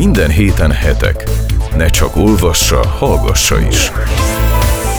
Minden 0.00 0.30
héten 0.30 0.70
hetek. 0.70 1.30
Ne 1.76 1.86
csak 1.86 2.16
olvassa, 2.16 2.86
hallgassa 2.86 3.60
is. 3.60 3.90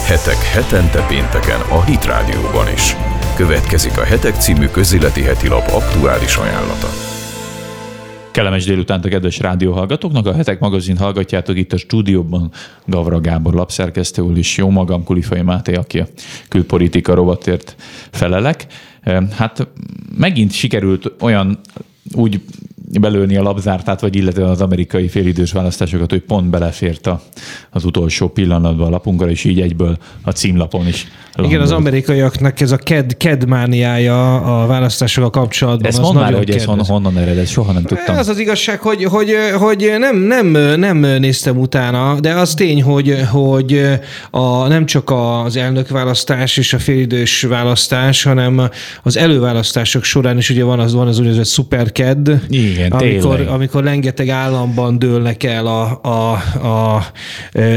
Hetek 0.06 0.36
hetente 0.36 1.06
pénteken 1.08 1.60
a 1.60 1.84
Hit 1.84 2.04
Rádióban 2.04 2.72
is. 2.74 2.96
Következik 3.36 3.98
a 3.98 4.02
Hetek 4.02 4.34
című 4.34 4.66
közéleti 4.66 5.22
heti 5.22 5.48
lap 5.48 5.68
aktuális 5.68 6.36
ajánlata. 6.36 6.88
Kellemes 8.30 8.64
délutánt 8.64 9.04
a 9.04 9.08
kedves 9.08 9.38
rádióhallgatóknak. 9.38 10.26
A 10.26 10.34
Hetek 10.34 10.60
magazin 10.60 10.96
hallgatjátok 10.96 11.56
itt 11.56 11.72
a 11.72 11.76
stúdióban 11.76 12.50
Gavra 12.86 13.20
Gábor 13.20 13.54
lapszerkesztő 13.54 14.22
úr 14.22 14.38
is, 14.38 14.56
jó 14.56 14.70
magam, 14.70 15.04
Kulifai 15.04 15.42
Máté, 15.42 15.74
aki 15.74 15.98
a 15.98 16.06
külpolitika 16.48 17.14
rovatért 17.14 17.76
felelek. 18.10 18.66
Hát 19.36 19.68
megint 20.16 20.52
sikerült 20.52 21.12
olyan 21.20 21.60
úgy 22.14 22.40
belőni 23.00 23.36
a 23.36 23.42
labzártát, 23.42 24.00
vagy 24.00 24.16
illetve 24.16 24.44
az 24.44 24.60
amerikai 24.60 25.08
félidős 25.08 25.52
választásokat, 25.52 26.10
hogy 26.10 26.20
pont 26.20 26.50
belefért 26.50 27.06
a, 27.06 27.22
az 27.70 27.84
utolsó 27.84 28.28
pillanatban 28.28 28.86
a 28.86 28.90
lapunkra, 28.90 29.30
és 29.30 29.44
így 29.44 29.60
egyből 29.60 29.98
a 30.22 30.30
címlapon 30.30 30.86
is. 30.86 31.06
Landolt. 31.34 31.54
Igen, 31.54 31.66
az 31.66 31.72
amerikaiaknak 31.72 32.60
ez 32.60 32.72
a 32.72 32.76
ked, 32.76 33.16
kedmániája 33.16 34.40
a 34.62 34.66
választásokkal 34.66 35.30
kapcsolatban. 35.30 35.86
Ezt 35.86 36.00
mondd 36.00 36.14
már, 36.14 36.34
hogy 36.34 36.50
ez 36.50 36.64
honnan, 36.64 36.84
honnan 36.84 37.18
ered, 37.18 37.46
soha 37.46 37.72
nem 37.72 37.82
tudtam. 37.82 38.16
Az 38.16 38.28
az 38.28 38.38
igazság, 38.38 38.80
hogy, 38.80 39.04
hogy, 39.04 39.34
hogy 39.58 39.92
nem, 39.98 40.16
nem, 40.16 40.46
nem 40.78 40.98
néztem 40.98 41.58
utána, 41.58 42.20
de 42.20 42.32
az 42.32 42.54
tény, 42.54 42.82
hogy, 42.82 43.16
hogy 43.30 43.82
a, 44.30 44.66
nem 44.66 44.86
csak 44.86 45.10
az 45.10 45.56
elnökválasztás 45.56 46.56
és 46.56 46.72
a 46.72 46.78
félidős 46.78 47.42
választás, 47.42 48.22
hanem 48.22 48.68
az 49.02 49.16
előválasztások 49.16 50.04
során 50.04 50.38
is 50.38 50.50
ugye 50.50 50.64
van 50.64 50.80
az, 50.80 50.94
van 50.94 51.06
az 51.06 51.18
úgynevezett 51.18 51.44
szuperked, 51.44 52.40
Igen 52.48 52.81
igen, 52.84 52.92
amikor, 52.92 53.40
amikor 53.48 53.84
rengeteg 53.84 54.28
államban 54.28 54.98
dőlnek 54.98 55.42
el 55.42 55.66
a, 55.66 56.00
a, 56.02 56.32
a, 56.66 57.06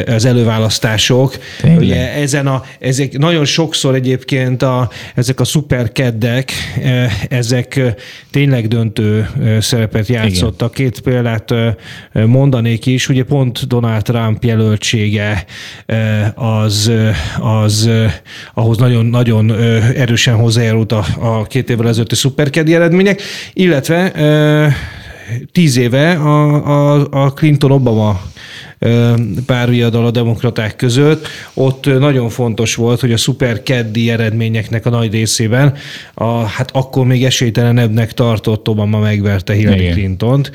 az 0.08 0.26
előválasztások. 0.26 1.38
Tényleg. 1.62 1.80
Ugye 1.80 2.14
ezen 2.14 2.48
a, 2.48 2.64
ezek 2.80 3.18
nagyon 3.18 3.46
sokszor 3.46 3.96
egyébként 3.96 4.62
a, 4.62 4.90
ezek 5.16 5.40
a 5.40 5.44
szuperkeddek, 5.44 6.52
ezek 7.30 7.82
tényleg 8.32 8.68
döntő 8.68 9.30
szerepet 9.60 10.08
játszottak. 10.08 10.80
Igen. 10.80 10.92
Két 10.92 11.02
példát 11.02 11.54
mondanék 12.26 12.86
is. 12.86 13.10
Ugye 13.10 13.24
pont 13.24 13.68
Donald 13.68 14.02
Trump 14.02 14.44
jelöltsége 14.44 15.46
az, 16.36 16.92
az 17.40 17.90
ahhoz 18.54 18.78
nagyon-nagyon 18.78 19.52
erősen 19.96 20.36
hozzájárult 20.36 20.92
a, 20.92 21.06
a 21.20 21.44
két 21.44 21.70
évvel 21.70 21.88
ezelőtti 21.88 22.16
szuperkeddi 22.16 22.74
eredmények, 22.74 23.22
illetve 23.54 24.12
tíz 25.52 25.78
éve 25.78 26.18
a, 26.18 27.08
a, 27.12 27.26
a 27.28 27.32
Clinton-Obama 27.36 28.20
párviadal 29.46 30.06
a 30.06 30.12
demokraták 30.12 30.76
között. 30.76 31.28
Ott 31.54 31.86
nagyon 31.86 32.30
fontos 32.30 32.76
volt, 32.76 33.00
hogy 33.00 33.12
a 33.12 33.18
szuper 33.18 33.64
keddi 33.64 34.10
eredményeknek 34.10 34.86
a 34.86 34.90
nagy 34.90 35.12
részében, 35.12 35.74
a, 36.14 36.44
hát 36.44 36.70
akkor 36.74 37.06
még 37.06 37.26
esélytelenebbnek 37.26 38.14
tartott 38.14 38.68
Obama 38.68 39.00
megverte 39.00 39.54
Hillary 39.54 39.82
Igen. 39.82 39.94
Clinton-t. 39.94 40.52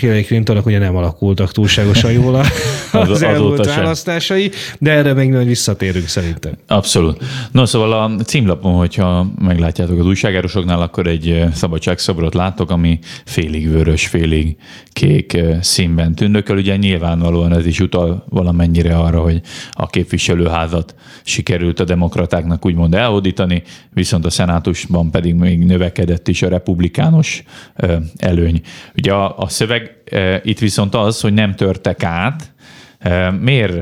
Hillary 0.00 0.22
Clintonnak 0.22 0.66
ugye 0.66 0.78
nem 0.78 0.96
alakultak 0.96 1.52
túlságosan 1.52 2.12
jól 2.12 2.34
az, 2.92 3.10
az 3.10 3.22
elmúlt 3.22 3.66
választásai, 3.66 4.50
de 4.78 4.90
erre 4.90 5.12
még 5.12 5.30
majd 5.30 5.46
visszatérünk 5.46 6.06
szerintem. 6.06 6.52
Abszolút. 6.66 7.24
No, 7.52 7.66
szóval 7.66 7.92
a 7.92 8.22
címlapon, 8.24 8.72
hogyha 8.72 9.26
meglátjátok 9.38 9.98
az 9.98 10.06
újságárosoknál, 10.06 10.82
akkor 10.82 11.06
egy 11.06 11.44
szabadságszobrot 11.54 12.34
látok, 12.34 12.70
ami 12.70 12.98
félig 13.24 13.70
vörös, 13.70 14.06
félig 14.06 14.56
kék 14.92 15.38
színben 15.60 16.14
tündököl. 16.14 16.56
Ugye 16.56 16.76
nyilván 16.76 16.99
nyilvánvalóan 17.00 17.52
ez 17.52 17.66
is 17.66 17.80
utal 17.80 18.24
valamennyire 18.28 18.96
arra, 18.96 19.20
hogy 19.20 19.40
a 19.70 19.86
képviselőházat 19.86 20.94
sikerült 21.22 21.80
a 21.80 21.84
demokratáknak 21.84 22.66
úgymond 22.66 22.94
elhódítani, 22.94 23.62
viszont 23.92 24.24
a 24.24 24.30
szenátusban 24.30 25.10
pedig 25.10 25.34
még 25.34 25.64
növekedett 25.64 26.28
is 26.28 26.42
a 26.42 26.48
republikánus 26.48 27.42
előny. 28.16 28.60
Ugye 28.96 29.12
a, 29.12 29.38
a 29.38 29.48
szöveg 29.48 29.96
itt 30.42 30.58
viszont 30.58 30.94
az, 30.94 31.20
hogy 31.20 31.32
nem 31.32 31.54
törtek 31.54 32.02
át, 32.02 32.52
Miért 33.40 33.74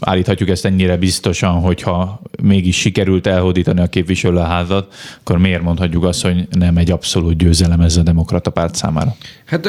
állíthatjuk 0.00 0.48
ezt 0.48 0.64
ennyire 0.64 0.96
biztosan, 0.96 1.52
hogyha 1.52 2.20
mégis 2.42 2.76
sikerült 2.76 3.26
elhódítani 3.26 3.80
a 3.80 3.86
képviselőházat, 3.86 4.94
akkor 5.20 5.38
miért 5.38 5.62
mondhatjuk 5.62 6.04
azt, 6.04 6.22
hogy 6.22 6.48
nem 6.50 6.76
egy 6.76 6.90
abszolút 6.90 7.36
győzelem 7.36 7.80
ez 7.80 7.96
a 7.96 8.02
demokrata 8.02 8.50
párt 8.50 8.74
számára? 8.74 9.14
Hát 9.44 9.68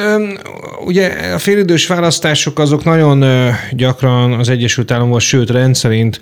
ugye 0.84 1.08
a 1.34 1.38
félidős 1.38 1.86
választások 1.86 2.58
azok 2.58 2.84
nagyon 2.84 3.24
gyakran 3.72 4.32
az 4.32 4.48
Egyesült 4.48 4.90
Államok, 4.90 5.20
sőt 5.20 5.50
rendszerint 5.50 6.20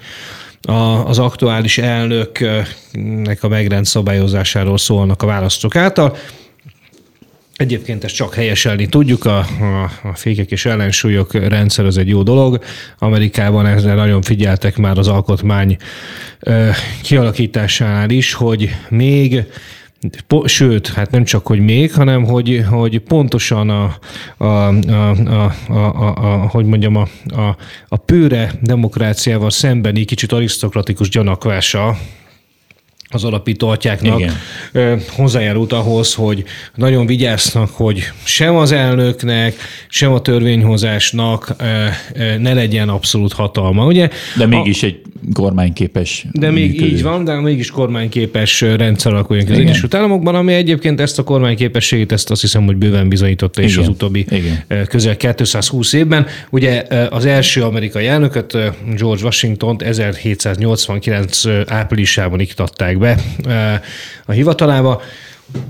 az 1.04 1.18
aktuális 1.18 1.78
elnöknek 1.78 3.42
a 3.42 3.48
megrend 3.48 3.84
szabályozásáról 3.84 4.78
szólnak 4.78 5.22
a 5.22 5.26
választók 5.26 5.76
által. 5.76 6.16
Egyébként 7.60 8.04
ezt 8.04 8.14
csak 8.14 8.34
helyeselni 8.34 8.86
tudjuk, 8.86 9.24
a, 9.24 9.38
a, 9.38 9.90
a 10.02 10.14
fékek 10.14 10.50
és 10.50 10.66
ellensúlyok 10.66 11.32
rendszer 11.32 11.84
az 11.84 11.98
egy 11.98 12.08
jó 12.08 12.22
dolog. 12.22 12.64
Amerikában 12.98 13.66
ezzel 13.66 13.94
nagyon 13.94 14.22
figyeltek 14.22 14.76
már 14.76 14.98
az 14.98 15.08
alkotmány 15.08 15.76
ö, 16.40 16.68
kialakításánál 17.02 18.10
is, 18.10 18.32
hogy 18.32 18.70
még 18.88 19.44
Sőt, 20.44 20.88
hát 20.88 21.10
nem 21.10 21.24
csak, 21.24 21.46
hogy 21.46 21.60
még, 21.60 21.92
hanem 21.92 22.24
hogy, 22.24 22.64
hogy 22.70 22.98
pontosan 22.98 23.70
a, 23.70 23.98
a, 24.36 24.44
a, 24.44 25.10
a, 25.10 25.52
a, 25.68 25.74
a, 25.74 26.14
a 26.16 26.48
hogy 26.48 26.64
mondjam, 26.64 26.96
a, 26.96 27.08
a, 27.28 27.56
a 27.88 27.96
pőre 27.96 28.52
demokráciával 28.60 29.50
szembeni 29.50 30.04
kicsit 30.04 30.32
arisztokratikus 30.32 31.08
gyanakvása 31.08 31.96
az 33.10 33.24
alapító 33.24 33.68
atyáknak 33.68 34.20
Igen. 34.20 35.00
hozzájárult 35.08 35.72
ahhoz, 35.72 36.14
hogy 36.14 36.44
nagyon 36.74 37.06
vigyáznak, 37.06 37.70
hogy 37.70 38.10
sem 38.24 38.56
az 38.56 38.72
elnöknek, 38.72 39.54
sem 39.88 40.12
a 40.12 40.20
törvényhozásnak 40.20 41.54
ne 42.38 42.52
legyen 42.52 42.88
abszolút 42.88 43.32
hatalma. 43.32 43.86
Ugye? 43.86 44.08
De 44.36 44.46
mégis 44.46 44.82
a, 44.82 44.86
egy 44.86 45.00
kormányképes. 45.32 46.26
De 46.32 46.50
még 46.50 46.70
működő. 46.70 46.90
így 46.90 47.02
van, 47.02 47.24
de 47.24 47.40
mégis 47.40 47.70
kormányképes 47.70 48.60
rendszer 48.60 49.12
alakuljon 49.12 49.46
ki 49.46 49.52
az 49.52 49.58
Egyesült 49.58 49.94
Államokban, 49.94 50.34
ami 50.34 50.52
egyébként 50.52 51.00
ezt 51.00 51.18
a 51.18 51.22
kormányképességét, 51.22 52.12
ezt 52.12 52.30
azt 52.30 52.40
hiszem, 52.40 52.64
hogy 52.64 52.76
bőven 52.76 53.08
bizonyította 53.08 53.62
is 53.62 53.72
Igen. 53.72 53.82
az 53.84 53.88
utóbbi 53.88 54.26
Igen. 54.30 54.86
közel 54.88 55.16
220 55.16 55.92
évben. 55.92 56.26
Ugye 56.50 56.84
az 57.10 57.24
első 57.24 57.62
amerikai 57.62 58.06
elnököt, 58.06 58.56
George 58.96 59.24
Washington 59.24 59.76
1789 59.82 61.42
áprilisában 61.66 62.40
iktatták 62.40 62.98
be 63.00 63.18
a 64.26 64.32
hivatalába 64.32 65.02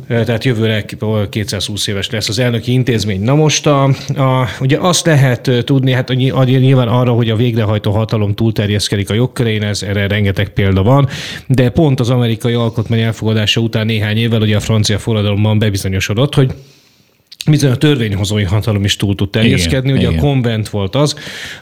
tehát 0.09 0.45
jövőre 0.45 0.85
220 1.29 1.87
éves 1.87 2.11
lesz 2.11 2.29
az 2.29 2.39
elnöki 2.39 2.73
intézmény. 2.73 3.21
Na 3.21 3.35
most 3.35 3.67
a, 3.67 3.85
a, 4.17 4.49
ugye 4.61 4.79
azt 4.79 5.07
lehet 5.07 5.51
tudni, 5.65 5.93
hát 5.93 6.09
nyilván 6.45 6.89
arra, 6.89 7.13
hogy 7.13 7.31
a 7.31 7.37
végrehajtó 7.37 7.91
hatalom 7.91 8.35
túlterjeszkedik 8.35 9.11
a 9.11 9.15
jogkörén, 9.15 9.63
ez 9.63 9.83
erre 9.83 10.07
rengeteg 10.07 10.49
példa 10.49 10.83
van, 10.83 11.09
de 11.47 11.71
pont 11.71 12.01
az 12.01 12.11
amerikai 12.11 12.55
alkotmány 12.55 13.01
elfogadása 13.01 13.61
után 13.61 13.87
néhány 13.87 14.17
évvel 14.17 14.41
ugye 14.41 14.57
a 14.57 14.61
francia 14.61 14.99
forradalomban 14.99 15.59
bebizonyosodott, 15.59 16.35
hogy 16.35 16.53
bizony 17.47 17.71
a 17.71 17.77
törvényhozói 17.77 18.45
hatalom 18.45 18.85
is 18.85 18.97
túl 18.97 19.15
tud 19.15 19.31
terjeszkedni. 19.31 19.89
Igen, 19.89 20.01
Ugye 20.01 20.09
igen. 20.09 20.19
a 20.19 20.23
konvent 20.23 20.69
volt 20.69 20.95
az, 20.95 21.15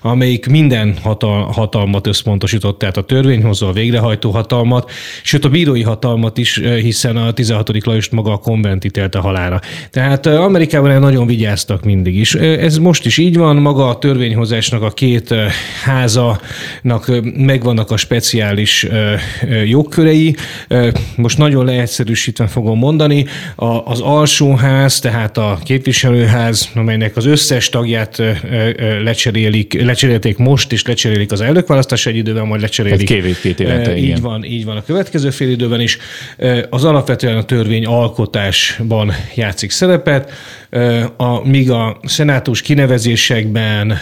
amelyik 0.03 0.47
minden 0.47 0.95
hatal, 1.03 1.43
hatalmat 1.43 2.07
összpontosított, 2.07 2.79
tehát 2.79 2.97
a 2.97 3.03
törvényhozó, 3.03 3.67
a 3.67 3.73
végrehajtó 3.73 4.31
hatalmat, 4.31 4.91
sőt 5.23 5.45
a 5.45 5.49
bírói 5.49 5.83
hatalmat 5.83 6.39
is, 6.39 6.61
hiszen 6.81 7.17
a 7.17 7.33
16. 7.33 7.85
Lajos 7.85 8.09
maga 8.09 8.33
a 8.33 8.37
konvent 8.37 8.85
ítélte 8.85 9.19
halára. 9.19 9.61
Tehát 9.91 10.27
Amerikában 10.27 11.01
nagyon 11.01 11.27
vigyáztak 11.27 11.85
mindig 11.85 12.17
is. 12.17 12.35
Ez 12.35 12.79
most 12.79 13.07
is 13.07 13.19
így 13.19 13.37
van, 13.37 13.57
maga 13.57 13.89
a 13.89 13.99
törvényhozásnak 13.99 14.83
a 14.83 14.91
két 14.91 15.35
házanak 15.85 17.11
megvannak 17.37 17.91
a 17.91 17.97
speciális 17.97 18.87
jogkörei. 19.67 20.37
Most 21.17 21.39
nagyon 21.39 21.65
leegyszerűsítve 21.65 22.47
fogom 22.47 22.79
mondani, 22.79 23.27
az 23.85 24.01
alsóház, 24.01 24.99
tehát 24.99 25.39
a 25.39 25.59
képviselőház, 25.69 26.69
amelynek 26.75 27.17
az 27.17 27.25
összes 27.25 27.69
tagját 27.69 28.23
lecserélik, 29.03 29.83
lecserélték 29.83 30.37
most, 30.37 30.73
és 30.73 30.87
lecserélik 30.87 31.33
az 31.33 31.41
elnökválasztás 31.41 32.07
egy 32.07 32.17
időben, 32.17 32.47
majd 32.47 32.61
lecserélik. 32.61 33.09
Hát 33.11 33.23
két, 33.23 33.41
két 33.41 33.61
évente, 33.61 33.97
így 33.97 34.03
igen. 34.03 34.21
van, 34.21 34.45
így 34.45 34.65
van 34.65 34.77
a 34.77 34.83
következő 34.83 35.31
fél 35.31 35.51
időben 35.51 35.81
is. 35.81 35.99
Az 36.71 36.85
alapvetően 36.85 37.37
a 37.37 37.45
törvény 37.45 37.87
alkotásban 37.87 39.13
játszik 39.35 39.71
szerepet, 39.71 40.33
a, 41.17 41.49
míg 41.49 41.71
a 41.71 42.01
szenátus 42.03 42.63
kinevezésekben 42.63 43.99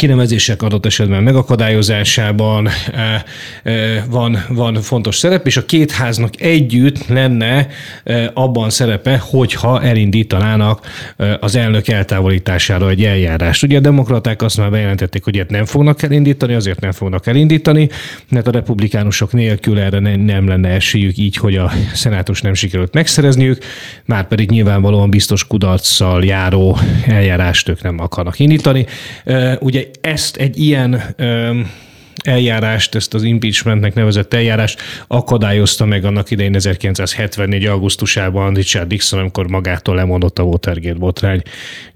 kinevezések 0.00 0.62
adott 0.62 0.86
esetben 0.86 1.22
megakadályozásában 1.22 2.68
e, 2.92 3.24
e, 3.70 4.04
van, 4.10 4.44
van 4.48 4.74
fontos 4.74 5.16
szerep, 5.16 5.46
és 5.46 5.56
a 5.56 5.64
két 5.64 5.90
háznak 5.90 6.40
együtt 6.40 7.06
lenne 7.08 7.66
e, 8.04 8.30
abban 8.34 8.70
szerepe, 8.70 9.18
hogyha 9.18 9.82
elindítanának 9.82 10.86
az 11.40 11.56
elnök 11.56 11.88
eltávolítására 11.88 12.88
egy 12.88 13.04
eljárást. 13.04 13.62
Ugye 13.62 13.76
a 13.76 13.80
demokraták 13.80 14.42
azt 14.42 14.56
már 14.56 14.70
bejelentették, 14.70 15.24
hogy 15.24 15.34
ilyet 15.34 15.50
nem 15.50 15.64
fognak 15.64 16.02
elindítani, 16.02 16.54
azért 16.54 16.80
nem 16.80 16.92
fognak 16.92 17.26
elindítani, 17.26 17.88
mert 18.28 18.46
a 18.46 18.50
republikánusok 18.50 19.32
nélkül 19.32 19.78
erre 19.78 20.16
nem 20.16 20.48
lenne 20.48 20.68
esélyük 20.68 21.16
így, 21.16 21.36
hogy 21.36 21.56
a 21.56 21.72
szenátus 21.92 22.40
nem 22.40 22.54
sikerült 22.54 22.94
megszerezniük, 22.94 23.64
már 24.04 24.28
pedig 24.28 24.50
nyilvánvalóan 24.50 25.10
biztos 25.10 25.46
kudarccal 25.46 26.24
járó 26.24 26.78
eljárást 27.06 27.68
ők 27.68 27.82
nem 27.82 27.98
akarnak 27.98 28.38
indítani. 28.38 28.86
Ugye 29.58 29.89
ezt 30.00 30.36
egy 30.36 30.58
ilyen 30.58 31.02
eljárást, 32.24 32.94
ezt 32.94 33.14
az 33.14 33.22
impeachmentnek 33.22 33.94
nevezett 33.94 34.34
eljárást 34.34 34.80
akadályozta 35.06 35.84
meg 35.84 36.04
annak 36.04 36.30
idején 36.30 36.54
1974. 36.54 37.64
augusztusában 37.64 38.54
Richard 38.54 38.88
Dixon, 38.88 39.18
amikor 39.18 39.48
magától 39.48 39.94
lemondott 39.94 40.38
a 40.38 40.42
Watergate 40.42 40.98
botrány 40.98 41.42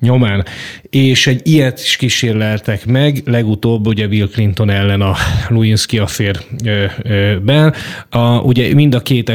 nyomán. 0.00 0.44
És 0.90 1.26
egy 1.26 1.40
ilyet 1.46 1.80
is 1.80 1.96
kísérleltek 1.96 2.86
meg, 2.86 3.22
legutóbb 3.24 3.86
ugye 3.86 4.06
Bill 4.06 4.28
Clinton 4.28 4.70
ellen 4.70 5.00
a 5.00 5.14
Lewinsky 5.48 5.98
afférben. 5.98 7.74
A, 8.10 8.38
ugye 8.38 8.74
mind 8.74 8.94
a 8.94 9.00
két 9.00 9.32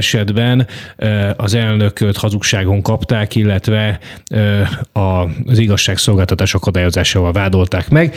az 1.36 1.54
elnököt 1.54 2.18
hazugságon 2.18 2.82
kapták, 2.82 3.36
illetve 3.36 4.00
az 4.92 5.60
igazságszolgáltatás 5.60 6.54
akadályozásával 6.54 7.32
vádolták 7.32 7.90
meg 7.90 8.16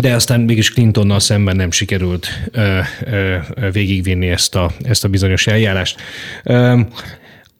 de 0.00 0.14
aztán 0.14 0.40
mégis 0.40 0.72
Clintonnal 0.72 1.20
szemben 1.20 1.56
nem 1.56 1.70
sikerült 1.70 2.28
ö, 2.50 2.78
ö, 3.04 3.36
végigvinni 3.72 4.28
ezt 4.28 4.54
a, 4.54 4.70
ezt 4.82 5.04
a 5.04 5.08
bizonyos 5.08 5.46
eljárást. 5.46 6.00
Ö, 6.44 6.80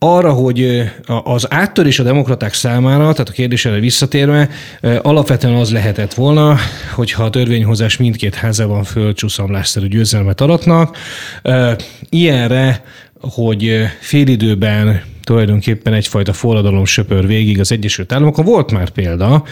arra, 0.02 0.32
hogy 0.32 0.90
az 1.06 1.52
áttörés 1.52 1.98
a 1.98 2.02
demokraták 2.02 2.54
számára, 2.54 3.12
tehát 3.12 3.28
a 3.28 3.32
kérdésre 3.32 3.78
visszatérve, 3.78 4.48
alapvetően 5.02 5.54
az 5.54 5.72
lehetett 5.72 6.14
volna, 6.14 6.56
hogyha 6.94 7.24
a 7.24 7.30
törvényhozás 7.30 7.96
mindkét 7.96 8.34
házában 8.34 8.84
fölcsúszamlásszerű 8.84 9.86
győzelmet 9.86 10.40
aratnak. 10.40 10.96
Ilyenre, 12.08 12.84
hogy 13.20 13.86
félidőben 14.00 15.02
tulajdonképpen 15.24 15.92
egyfajta 15.92 16.32
forradalom 16.32 16.84
söpör 16.84 17.26
végig 17.26 17.60
az 17.60 17.72
Egyesült 17.72 18.12
Államokon. 18.12 18.44
Volt 18.44 18.70
már 18.70 18.90
példa, 18.90 19.44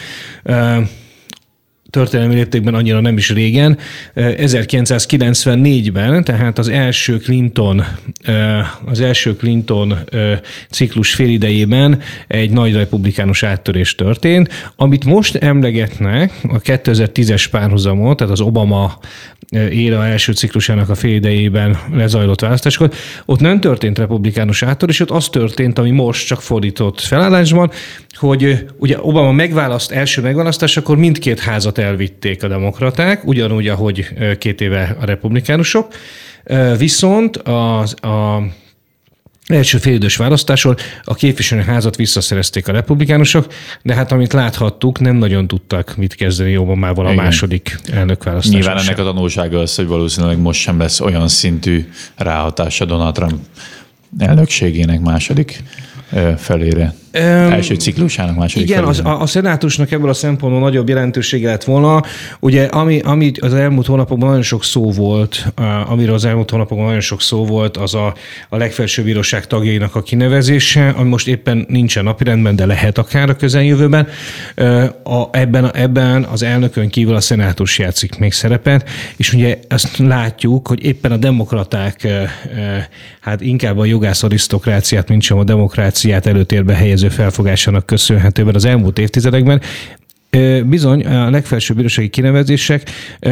történelmi 1.90 2.34
léptékben 2.34 2.74
annyira 2.74 3.00
nem 3.00 3.16
is 3.16 3.30
régen, 3.30 3.78
1994-ben, 4.16 6.24
tehát 6.24 6.58
az 6.58 6.68
első 6.68 7.16
Clinton, 7.16 7.84
az 8.84 9.00
első 9.00 9.36
Clinton 9.36 9.98
ciklus 10.70 11.14
félidejében 11.14 12.00
egy 12.26 12.50
nagy 12.50 12.74
republikánus 12.74 13.42
áttörés 13.42 13.94
történt, 13.94 14.72
amit 14.76 15.04
most 15.04 15.36
emlegetnek 15.36 16.32
a 16.42 16.60
2010-es 16.60 17.46
párhuzamot, 17.50 18.16
tehát 18.16 18.32
az 18.32 18.40
Obama 18.40 18.98
éra 19.70 20.06
első 20.06 20.32
ciklusának 20.32 20.88
a 20.88 20.94
félidejében 20.94 21.78
lezajlott 21.92 22.40
választáskor, 22.40 22.90
ott 23.24 23.40
nem 23.40 23.60
történt 23.60 23.98
republikánus 23.98 24.62
áttörés, 24.62 25.00
ott 25.00 25.10
az 25.10 25.28
történt, 25.28 25.78
ami 25.78 25.90
most 25.90 26.26
csak 26.26 26.42
fordított 26.42 27.00
felállásban, 27.00 27.70
hogy 28.14 28.66
ugye 28.78 28.96
Obama 29.00 29.32
megválaszt, 29.32 29.90
első 29.90 30.22
megválasztás, 30.22 30.76
akkor 30.76 30.96
mindkét 30.96 31.40
házat 31.40 31.78
elvitték 31.80 32.42
a 32.42 32.48
demokraták, 32.48 33.26
ugyanúgy, 33.26 33.68
ahogy 33.68 34.08
két 34.38 34.60
éve 34.60 34.96
a 35.00 35.04
republikánusok. 35.04 35.94
Viszont 36.78 37.36
az, 37.36 38.04
a 38.04 38.42
első 39.46 39.78
félidős 39.78 40.16
választáson 40.16 40.76
a 41.04 41.14
képviselőházat 41.14 41.96
visszaszerezték 41.96 42.68
a 42.68 42.72
republikánusok, 42.72 43.46
de 43.82 43.94
hát 43.94 44.12
amit 44.12 44.32
láthattuk, 44.32 45.00
nem 45.00 45.16
nagyon 45.16 45.46
tudtak 45.46 45.96
mit 45.96 46.14
kezdeni 46.14 46.56
Obamával 46.56 47.06
a 47.06 47.12
Igen. 47.12 47.24
második 47.24 47.78
elnökválasztáson. 47.92 48.60
Nyilván 48.60 48.78
ennek 48.78 48.98
a 48.98 49.02
tanulsága 49.02 49.58
az, 49.58 49.74
hogy 49.74 49.86
valószínűleg 49.86 50.38
most 50.38 50.60
sem 50.60 50.78
lesz 50.78 51.00
olyan 51.00 51.28
szintű 51.28 51.88
ráhatása 52.16 52.84
Donald 52.84 53.14
Trump 53.14 53.38
elnökségének 54.18 55.00
második 55.00 55.62
felére. 56.36 56.94
Um, 57.14 57.22
Első 57.22 57.74
ciklusának 57.74 58.36
második 58.36 58.68
Igen, 58.68 58.84
az, 58.84 59.00
a, 59.04 59.20
a 59.20 59.26
szenátusnak 59.26 59.90
ebből 59.90 60.08
a 60.08 60.12
szempontból 60.12 60.62
nagyobb 60.62 60.88
jelentősége 60.88 61.48
lett 61.48 61.64
volna. 61.64 62.02
Ugye, 62.40 62.64
ami, 62.64 63.00
ami 63.00 63.32
az 63.40 63.54
elmúlt 63.54 63.86
hónapokban 63.86 64.28
nagyon 64.28 64.42
sok 64.42 64.64
szó 64.64 64.90
volt, 64.90 65.52
amiről 65.86 66.14
az 66.14 66.24
elmúlt 66.24 66.50
hónapokban 66.50 66.86
nagyon 66.86 67.00
sok 67.00 67.22
szó 67.22 67.44
volt, 67.44 67.76
az 67.76 67.94
a, 67.94 68.14
a 68.48 68.56
legfelsőbb 68.56 69.04
bíróság 69.04 69.46
tagjainak 69.46 69.94
a 69.94 70.02
kinevezése, 70.02 70.88
ami 70.88 71.08
most 71.08 71.28
éppen 71.28 71.64
nincsen 71.68 72.04
napirendben, 72.04 72.56
de 72.56 72.66
lehet 72.66 72.98
akár 72.98 73.28
a 73.28 73.36
közeljövőben. 73.36 74.08
A, 75.04 75.24
ebben, 75.30 75.74
ebben 75.74 76.24
az 76.24 76.42
elnökön 76.42 76.88
kívül 76.88 77.14
a 77.14 77.20
szenátus 77.20 77.78
játszik 77.78 78.18
még 78.18 78.32
szerepet, 78.32 78.88
és 79.16 79.32
ugye 79.32 79.58
azt 79.68 79.98
látjuk, 79.98 80.68
hogy 80.68 80.84
éppen 80.84 81.12
a 81.12 81.16
demokraták, 81.16 82.08
hát 83.20 83.40
inkább 83.40 83.78
a 83.78 83.84
jogász 83.84 84.22
arisztokráciát, 84.22 85.08
mint 85.08 85.22
sem 85.22 85.38
a 85.38 85.44
demokráciát 85.44 85.99
előtérbe 86.04 86.74
helyez 86.74 87.00
helyező 87.00 87.08
felfogásának 87.22 87.86
köszönhetően 87.86 88.54
az 88.54 88.64
elmúlt 88.64 88.98
évtizedekben 88.98 89.60
Bizony, 90.64 91.06
a 91.06 91.30
legfelsőbb 91.30 91.76
bírósági 91.76 92.08
kinevezések 92.08 92.90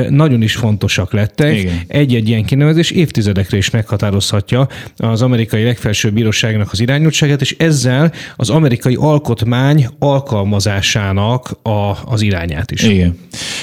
nagyon 0.09 0.43
is 0.43 0.56
fontosak 0.56 1.12
lettek. 1.12 1.59
Igen. 1.59 1.81
Egy-egy 1.87 2.29
ilyen 2.29 2.44
kinevezés 2.44 2.91
évtizedekre 2.91 3.56
is 3.56 3.70
meghatározhatja 3.70 4.69
az 4.97 5.23
amerikai 5.23 5.62
legfelsőbb 5.65 6.12
bíróságnak 6.12 6.73
az 6.73 6.81
irányultságát, 6.81 7.41
és 7.41 7.56
ezzel 7.59 8.12
az 8.37 8.50
amerikai 8.50 8.94
alkotmány 8.94 9.88
alkalmazásának 9.99 11.50
a, 11.62 11.97
az 12.05 12.23
irányát 12.23 12.71
is. 12.71 12.82
Igen. 12.82 13.19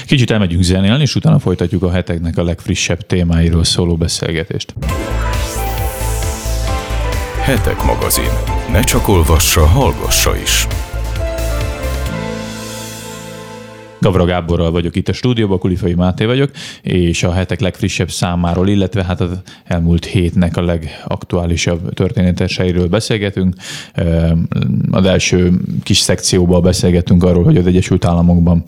Kicsit 0.05 0.31
elmegyünk 0.31 0.63
zenélni, 0.63 1.01
és 1.01 1.15
utána 1.15 1.39
folytatjuk 1.39 1.83
a 1.83 1.91
heteknek 1.91 2.37
a 2.37 2.43
legfrissebb 2.43 3.05
témáiról 3.05 3.63
szóló 3.63 3.95
beszélgetést. 3.95 4.73
Hetek 7.45 7.83
magazin. 7.83 8.31
Ne 8.71 8.81
csak 8.81 9.07
olvassa, 9.07 9.65
hallgassa 9.65 10.37
is. 10.37 10.67
Gavra 14.05 14.25
Gáborral 14.25 14.71
vagyok 14.71 14.95
itt 14.95 15.07
a 15.07 15.13
stúdióban, 15.13 15.59
Kulifai 15.59 15.93
Máté 15.93 16.25
vagyok, 16.25 16.51
és 16.81 17.23
a 17.23 17.31
hetek 17.31 17.59
legfrissebb 17.59 18.09
számáról, 18.09 18.67
illetve 18.67 19.03
hát 19.03 19.21
az 19.21 19.41
elmúlt 19.63 20.05
hétnek 20.05 20.57
a 20.57 20.61
legaktuálisabb 20.61 21.93
történeteseiről 21.93 22.87
beszélgetünk. 22.87 23.55
Az 24.91 25.05
első 25.05 25.51
kis 25.83 25.97
szekcióban 25.97 26.61
beszélgetünk 26.61 27.23
arról, 27.23 27.43
hogy 27.43 27.57
az 27.57 27.67
Egyesült 27.67 28.05
Államokban 28.05 28.63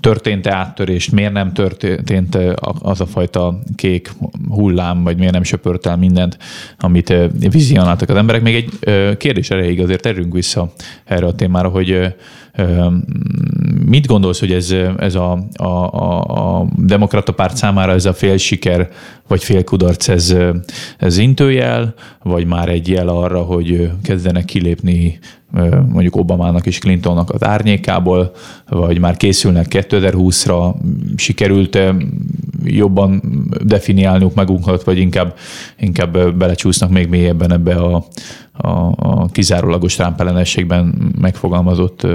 történt-e 0.00 0.54
áttörést, 0.54 1.12
miért 1.12 1.32
nem 1.32 1.52
történt 1.52 2.38
az 2.78 3.00
a 3.00 3.06
fajta 3.06 3.58
kék 3.76 4.12
hullám, 4.48 5.02
vagy 5.02 5.16
miért 5.16 5.32
nem 5.32 5.42
söpört 5.42 5.86
el 5.86 5.96
mindent, 5.96 6.38
amit 6.78 7.14
vizionáltak 7.50 8.08
az 8.08 8.16
emberek. 8.16 8.42
Még 8.42 8.54
egy 8.54 9.16
kérdés 9.16 9.50
erejéig 9.50 9.80
azért 9.80 10.02
terünk 10.02 10.32
vissza 10.32 10.72
erre 11.04 11.26
a 11.26 11.34
témára, 11.34 11.68
hogy 11.68 12.14
Mit 13.84 14.06
gondolsz, 14.06 14.40
hogy 14.40 14.52
ez, 14.52 14.74
ez 14.96 15.14
a, 15.14 15.38
a, 15.56 15.64
a, 15.64 16.20
a 16.20 16.68
demokrata 16.76 17.32
párt 17.32 17.56
számára 17.56 17.92
ez 17.92 18.04
a 18.04 18.12
fél 18.12 18.36
siker 18.36 18.88
vagy 19.28 19.44
fél 19.44 19.64
kudarc, 19.64 20.08
ez, 20.08 20.34
ez 20.98 21.18
intőjel, 21.18 21.94
vagy 22.22 22.46
már 22.46 22.68
egy 22.68 22.88
jel 22.88 23.08
arra, 23.08 23.42
hogy 23.42 23.90
kezdenek 24.02 24.44
kilépni 24.44 25.18
mondjuk 25.88 26.16
Obamának 26.16 26.66
és 26.66 26.78
Clintonnak 26.78 27.30
az 27.30 27.44
árnyékából, 27.44 28.32
vagy 28.68 28.98
már 28.98 29.16
készülnek 29.16 29.66
2020-ra, 29.70 30.74
sikerült 31.16 31.78
jobban 32.64 33.22
definiálniuk 33.64 34.34
magunkat, 34.34 34.84
vagy 34.84 34.98
inkább, 34.98 35.34
inkább 35.78 36.34
belecsúsznak 36.34 36.90
még 36.90 37.08
mélyebben 37.08 37.52
ebbe 37.52 37.74
a, 37.74 38.06
a, 38.52 38.92
a 38.96 39.28
kizárólagos 39.32 39.94
Trump 39.94 40.20
ellenességben 40.20 41.12
megfogalmazott 41.20 42.06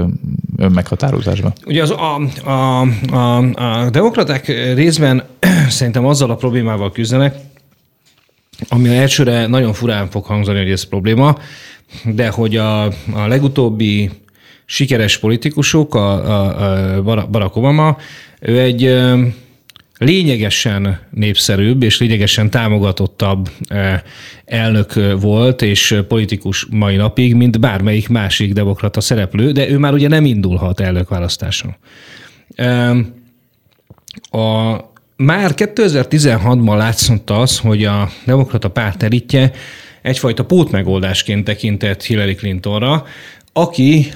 önmeghatározásba. 0.56 1.52
Ugye 1.66 1.82
az 1.82 1.90
a, 1.90 2.20
a, 2.50 2.80
a, 3.16 3.38
a 3.82 3.90
demokraták 3.90 4.46
részben 4.74 5.22
szerintem 5.68 6.06
azzal 6.06 6.30
a 6.30 6.34
problémával 6.34 6.92
küzdenek, 6.92 7.36
ami 8.68 8.96
elsőre 8.96 9.46
nagyon 9.46 9.72
furán 9.72 10.10
fog 10.10 10.24
hangzani, 10.24 10.58
hogy 10.58 10.70
ez 10.70 10.82
probléma, 10.82 11.36
de 12.04 12.28
hogy 12.28 12.56
a, 12.56 12.84
a 13.12 13.26
legutóbbi 13.26 14.10
sikeres 14.64 15.18
politikusok, 15.18 15.94
a, 15.94 16.12
a, 16.12 16.96
a 16.96 17.26
Barack 17.26 17.56
Obama, 17.56 17.96
ő 18.40 18.60
egy 18.60 18.94
lényegesen 19.98 20.98
népszerűbb 21.10 21.82
és 21.82 21.98
lényegesen 21.98 22.50
támogatottabb 22.50 23.50
elnök 24.44 24.92
volt 25.20 25.62
és 25.62 26.00
politikus 26.08 26.66
mai 26.70 26.96
napig, 26.96 27.34
mint 27.34 27.60
bármelyik 27.60 28.08
másik 28.08 28.52
demokrata 28.52 29.00
szereplő, 29.00 29.52
de 29.52 29.68
ő 29.68 29.78
már 29.78 29.92
ugye 29.92 30.08
nem 30.08 30.24
indulhat 30.24 30.80
elnökválasztáson. 30.80 31.76
A, 34.30 34.74
már 35.16 35.52
2016-ban 35.56 36.76
látszott 36.76 37.30
az, 37.30 37.58
hogy 37.58 37.84
a 37.84 38.10
demokrata 38.24 38.68
párt 38.68 39.02
elitje 39.02 39.52
egyfajta 40.04 40.44
pótmegoldásként 40.44 41.44
tekintett 41.44 42.02
Hillary 42.02 42.34
Clintonra, 42.34 43.04
aki 43.52 44.12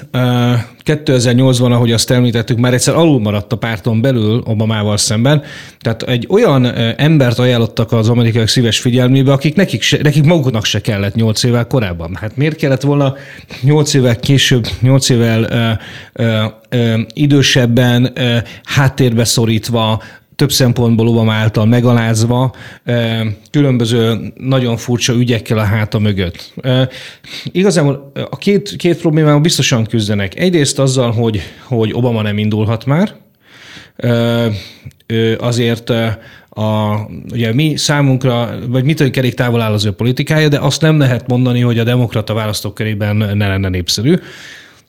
2008-ban, 0.85 1.71
ahogy 1.73 1.93
azt 1.93 2.11
említettük, 2.11 2.59
már 2.59 2.73
egyszer 2.73 2.95
alul 2.95 3.21
maradt 3.21 3.53
a 3.53 3.57
párton 3.57 4.01
belül 4.01 4.43
Obamával 4.45 4.97
szemben. 4.97 5.43
Tehát 5.81 6.03
egy 6.03 6.27
olyan 6.31 6.65
embert 6.97 7.39
ajánlottak 7.39 7.93
az 7.93 8.09
amerikaiak 8.09 8.49
szíves 8.49 8.79
figyelmébe, 8.79 9.33
akik 9.33 9.55
nekik, 9.55 9.83
se, 9.83 9.99
nekik 10.03 10.25
maguknak 10.25 10.65
se 10.65 10.81
kellett 10.81 11.15
8 11.15 11.43
évvel 11.43 11.67
korábban. 11.67 12.17
Hát 12.21 12.37
miért 12.37 12.57
kellett 12.57 12.83
volna 12.83 13.15
8 13.61 13.95
évvel 13.95 14.17
később, 14.17 14.67
8 14.81 15.09
évvel 15.09 15.43
ö, 15.43 15.71
ö, 16.23 16.45
ö, 16.69 17.01
idősebben, 17.15 18.11
ö, 18.15 18.37
háttérbe 18.65 19.25
szorítva, 19.25 20.03
több 20.39 20.53
szempontból 20.53 21.09
Obama 21.09 21.33
által 21.33 21.67
megalázva, 21.67 22.55
különböző 23.51 24.33
nagyon 24.37 24.77
furcsa 24.77 25.13
ügyekkel 25.13 25.59
a 25.59 25.63
háta 25.63 25.99
mögött. 25.99 26.55
Igazából 27.45 28.13
a 28.31 28.37
két, 28.37 28.77
két 28.77 29.01
problémával 29.01 29.41
biztosan 29.41 29.85
küzdenek. 29.85 30.39
Egyrészt 30.39 30.79
azzal, 30.79 31.11
hogy, 31.13 31.41
hogy 31.65 31.93
Obama 31.93 32.23
nem 32.23 32.39
indulhat 32.39 32.85
már, 32.85 33.15
azért 35.39 35.91
a, 36.49 37.07
ugye 37.33 37.55
mi 37.55 37.77
számunkra, 37.77 38.51
vagy 38.69 38.85
mitől 38.85 39.11
kerék 39.11 39.35
távol 39.35 39.61
áll 39.61 39.73
az 39.73 39.85
ő 39.85 39.91
politikája, 39.91 40.49
de 40.49 40.59
azt 40.59 40.81
nem 40.81 40.99
lehet 40.99 41.29
mondani, 41.29 41.61
hogy 41.61 41.79
a 41.79 41.85
demokrata 41.85 42.35
választókörében 42.35 43.17
ne 43.17 43.49
lenne 43.49 43.69
népszerű. 43.69 44.15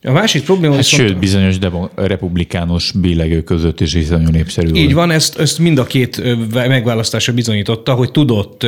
A 0.04 0.12
másik 0.12 0.44
probléma 0.44 0.74
hát 0.74 0.84
viszont... 0.84 1.10
Sőt, 1.10 1.20
bizonyos 1.20 1.58
demo, 1.58 1.88
republikánus 1.96 2.92
billegő 2.92 3.42
között 3.42 3.80
is 3.80 3.94
iszonyú 3.94 4.30
népszerű. 4.30 4.74
Így 4.74 4.94
van, 4.94 5.12
ezt, 5.12 5.40
ezt 5.40 5.60
mind 5.60 5.78
a 5.78 5.84
két 5.84 6.22
megválasztása 6.54 7.34
bizonyította, 7.34 7.94
hogy 7.94 8.12
tudott 8.12 8.66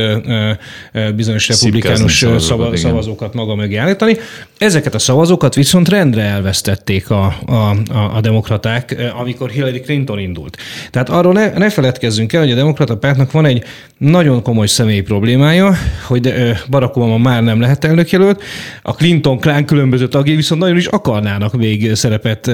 bizonyos 1.15 1.47
republikánus 1.47 2.17
szavazókat, 2.17 2.77
szavazókat 2.77 3.33
maga 3.33 3.55
mögé 3.55 3.75
állítani. 3.75 4.17
Ezeket 4.57 4.95
a 4.95 4.99
szavazókat 4.99 5.55
viszont 5.55 5.89
rendre 5.89 6.21
elvesztették 6.21 7.09
a, 7.09 7.35
a, 7.45 7.53
a, 7.53 8.15
a 8.15 8.21
demokraták, 8.21 9.11
amikor 9.19 9.49
Hillary 9.49 9.79
Clinton 9.79 10.19
indult. 10.19 10.57
Tehát 10.89 11.09
arról 11.09 11.33
ne, 11.33 11.49
ne 11.57 11.69
feledkezzünk 11.69 12.33
el, 12.33 12.41
hogy 12.41 12.51
a 12.51 12.55
demokrata 12.55 12.97
pártnak 12.97 13.31
van 13.31 13.45
egy 13.45 13.63
nagyon 13.97 14.41
komoly 14.41 14.67
személyi 14.67 15.01
problémája, 15.01 15.75
hogy 16.07 16.33
Barack 16.69 16.95
Obama 16.95 17.17
már 17.17 17.43
nem 17.43 17.59
lehet 17.59 17.83
elnökjelölt, 17.83 18.43
a 18.81 18.93
Clinton 18.93 19.39
klán 19.39 19.65
különböző 19.65 20.07
tagjai 20.07 20.35
viszont 20.35 20.61
nagyon 20.61 20.77
is 20.77 20.85
akar 20.85 21.20
akarnának 21.21 21.53
még 21.53 21.95
szerepet 21.95 22.51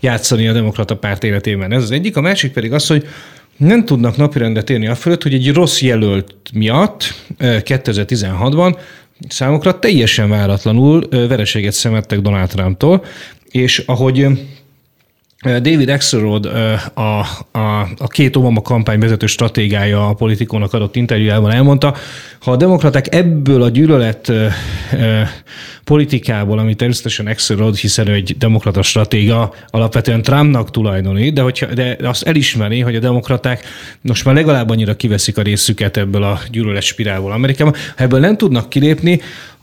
játszani 0.00 0.48
a 0.48 0.52
demokrata 0.52 0.96
párt 0.96 1.24
életében. 1.24 1.72
Ez 1.72 1.82
az 1.82 1.90
egyik. 1.90 2.16
A 2.16 2.20
másik 2.20 2.52
pedig 2.52 2.72
az, 2.72 2.86
hogy 2.86 3.06
nem 3.56 3.84
tudnak 3.84 4.16
napirendet 4.16 4.70
érni 4.70 4.86
a 4.86 4.94
fölött, 4.94 5.22
hogy 5.22 5.34
egy 5.34 5.52
rossz 5.52 5.80
jelölt 5.80 6.34
miatt 6.52 7.14
2016-ban 7.38 8.78
számukra 9.28 9.78
teljesen 9.78 10.28
váratlanul 10.28 11.08
vereséget 11.10 11.72
szemettek 11.72 12.20
Donald 12.20 12.48
Trumptól, 12.48 13.04
és 13.50 13.78
ahogy 13.78 14.26
David 15.42 15.88
Axelrod, 15.88 16.44
a, 16.94 17.26
a, 17.52 17.88
a 17.98 18.06
két 18.06 18.36
Obama 18.36 18.62
kampány 18.62 18.98
vezető 18.98 19.26
stratégája 19.26 20.08
a 20.08 20.14
politikónak 20.14 20.72
adott 20.72 20.96
interjújában 20.96 21.50
elmondta, 21.50 21.94
ha 22.40 22.50
a 22.50 22.56
demokraták 22.56 23.14
ebből 23.14 23.62
a 23.62 23.68
gyűlölet 23.68 24.32
politikából, 25.84 26.58
ami 26.58 26.74
természetesen 26.74 27.26
Axelrod, 27.26 27.76
hiszen 27.76 28.08
ő 28.08 28.12
egy 28.12 28.36
demokrata 28.38 28.82
stratéga, 28.82 29.54
alapvetően 29.66 30.22
Trumpnak 30.22 30.70
tulajdonít, 30.70 31.34
de, 31.34 31.42
hogyha, 31.42 31.66
de 31.66 31.96
azt 32.02 32.22
elismeri, 32.22 32.80
hogy 32.80 32.94
a 32.94 33.00
demokraták 33.00 33.64
most 34.00 34.24
már 34.24 34.34
legalább 34.34 34.70
annyira 34.70 34.96
kiveszik 34.96 35.38
a 35.38 35.42
részüket 35.42 35.96
ebből 35.96 36.22
a 36.22 36.40
gyűlölet 36.50 36.82
spirálból 36.82 37.32
Amerikában. 37.32 37.74
Ha 37.96 38.02
ebből 38.04 38.20
nem 38.20 38.36
tudnak 38.36 38.68
kilépni, 38.68 39.20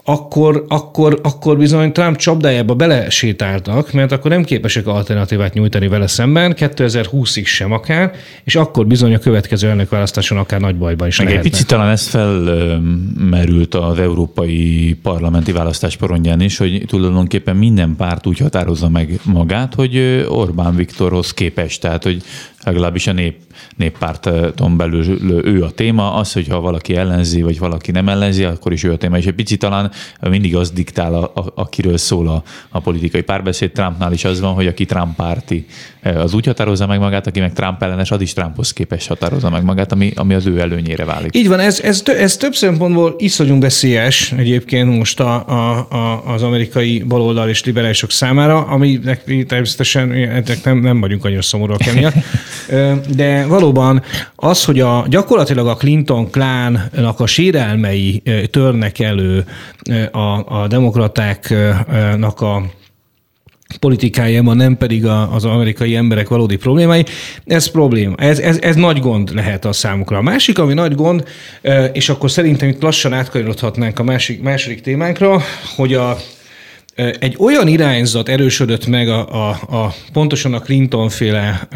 akkor, 0.09 0.65
akkor, 0.67 1.19
akkor 1.23 1.57
bizony 1.57 1.91
Trump 1.91 2.15
csapdájába 2.15 2.75
belesétáltak, 2.75 3.91
mert 3.91 4.11
akkor 4.11 4.31
nem 4.31 4.43
képesek 4.43 4.87
alternatívát 4.87 5.53
nyújtani 5.53 5.87
vele 5.87 6.07
szemben, 6.07 6.53
2020-ig 6.57 7.45
sem 7.45 7.71
akár, 7.71 8.11
és 8.43 8.55
akkor 8.55 8.87
bizony 8.87 9.13
a 9.13 9.17
következő 9.19 9.69
elnökválasztáson 9.69 10.37
akár 10.37 10.59
nagy 10.59 10.75
bajban 10.75 11.07
is 11.07 11.17
Meg 11.17 11.27
lehetnek. 11.27 11.45
egy 11.45 11.51
picit 11.51 11.67
talán 11.69 11.89
ez 11.89 12.07
felmerült 12.07 13.75
az 13.75 13.99
európai 13.99 14.97
parlamenti 15.01 15.51
választás 15.51 15.97
porondján 15.97 16.41
is, 16.41 16.57
hogy 16.57 16.83
tulajdonképpen 16.87 17.55
minden 17.55 17.95
párt 17.95 18.27
úgy 18.27 18.37
határozza 18.37 18.89
meg 18.89 19.19
magát, 19.23 19.73
hogy 19.73 20.25
Orbán 20.29 20.75
Viktorhoz 20.75 21.33
képest, 21.33 21.81
tehát 21.81 22.03
hogy 22.03 22.23
legalábbis 22.67 23.07
a 23.07 23.11
nép, 23.11 23.35
néppárton 23.75 24.77
belül 24.77 25.45
ő 25.45 25.63
a 25.63 25.71
téma, 25.71 26.13
az, 26.13 26.33
hogyha 26.33 26.59
valaki 26.59 26.95
ellenzi, 26.95 27.41
vagy 27.41 27.59
valaki 27.59 27.91
nem 27.91 28.09
ellenzi, 28.09 28.43
akkor 28.43 28.71
is 28.71 28.83
ő 28.83 28.91
a 28.91 28.97
téma. 28.97 29.17
És 29.17 29.25
egy 29.25 29.35
picit 29.35 29.59
talán 29.59 29.91
mindig 30.19 30.55
az 30.55 30.71
diktál, 30.71 31.13
a, 31.13 31.31
a, 31.35 31.51
akiről 31.55 31.97
szól 31.97 32.27
a, 32.27 32.43
a 32.69 32.79
politikai 32.79 33.21
párbeszéd. 33.21 33.71
Trumpnál 33.71 34.13
is 34.13 34.25
az 34.25 34.39
van, 34.39 34.53
hogy 34.53 34.67
aki 34.67 34.85
Trump 34.85 35.15
párti, 35.15 35.65
az 36.03 36.33
úgy 36.33 36.45
határozza 36.45 36.87
meg 36.87 36.99
magát, 36.99 37.27
aki 37.27 37.39
meg 37.39 37.53
Trump 37.53 37.83
ellenes, 37.83 38.11
az 38.11 38.21
is 38.21 38.33
Trumphoz 38.33 38.73
képes 38.73 39.07
határozza 39.07 39.49
meg 39.49 39.63
magát, 39.63 39.91
ami, 39.91 40.11
ami 40.15 40.33
az 40.33 40.45
ő 40.45 40.59
előnyére 40.59 41.05
válik. 41.05 41.35
Így 41.35 41.47
van, 41.47 41.59
ez, 41.59 41.79
ez, 41.79 42.03
ez 42.05 42.37
több 42.37 42.55
szempontból 42.55 43.15
iszonyú 43.17 43.59
veszélyes 43.59 44.31
egyébként 44.31 44.97
most 44.97 45.19
a, 45.19 45.47
a, 45.47 45.87
a, 45.89 46.23
az 46.33 46.43
amerikai 46.43 47.03
baloldal 47.07 47.49
és 47.49 47.63
liberálisok 47.63 48.11
számára, 48.11 48.65
ami 48.65 48.99
természetesen 49.47 50.07
nem, 50.63 50.79
nem 50.79 50.99
vagyunk 50.99 51.25
annyira 51.25 51.41
szomorúak 51.41 51.85
emiatt. 51.85 52.15
De 53.15 53.45
valóban 53.45 54.01
az, 54.35 54.65
hogy 54.65 54.79
a, 54.79 55.05
gyakorlatilag 55.09 55.67
a 55.67 55.75
Clinton 55.75 56.29
klánnak 56.29 57.19
a 57.19 57.27
sérelmei 57.27 58.23
törnek 58.51 58.99
elő 58.99 59.45
a, 60.11 60.59
a 60.61 60.67
demokratáknak 60.67 62.41
a 62.41 62.63
politikájában, 63.79 64.57
nem 64.57 64.77
pedig 64.77 65.05
a, 65.05 65.33
az 65.33 65.45
amerikai 65.45 65.95
emberek 65.95 66.27
valódi 66.27 66.55
problémái. 66.55 67.05
Ez 67.45 67.71
probléma. 67.71 68.15
Ez, 68.15 68.39
ez, 68.39 68.57
ez 68.61 68.75
nagy 68.75 68.99
gond 68.99 69.33
lehet 69.33 69.65
a 69.65 69.73
számukra. 69.73 70.17
A 70.17 70.21
másik, 70.21 70.59
ami 70.59 70.73
nagy 70.73 70.95
gond, 70.95 71.23
és 71.93 72.09
akkor 72.09 72.31
szerintem 72.31 72.69
itt 72.69 72.81
lassan 72.81 73.13
átkanyarodhatnánk 73.13 73.99
a 73.99 74.03
másik, 74.03 74.41
második 74.41 74.81
témánkra, 74.81 75.41
hogy 75.75 75.93
a 75.93 76.17
egy 76.97 77.35
olyan 77.39 77.67
irányzat 77.67 78.29
erősödött 78.29 78.87
meg 78.87 79.09
a, 79.09 79.49
a, 79.49 79.49
a 79.49 79.93
pontosan 80.13 80.53
a 80.53 80.59
Clinton-féle 80.59 81.67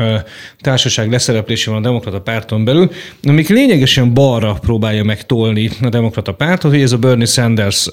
társaság 0.62 1.12
leszereplésében 1.12 1.80
a 1.80 1.84
demokrata 1.84 2.22
párton 2.22 2.64
belül, 2.64 2.92
amik 3.24 3.50
lényegesen 3.50 4.14
balra 4.14 4.54
próbálja 4.54 5.04
megtolni 5.04 5.70
a 5.82 5.90
demokrata 5.90 6.34
pártot, 6.34 6.72
hogy 6.72 6.82
ez 6.82 6.92
a 6.92 6.98
Bernie 6.98 7.26
Sanders 7.26 7.90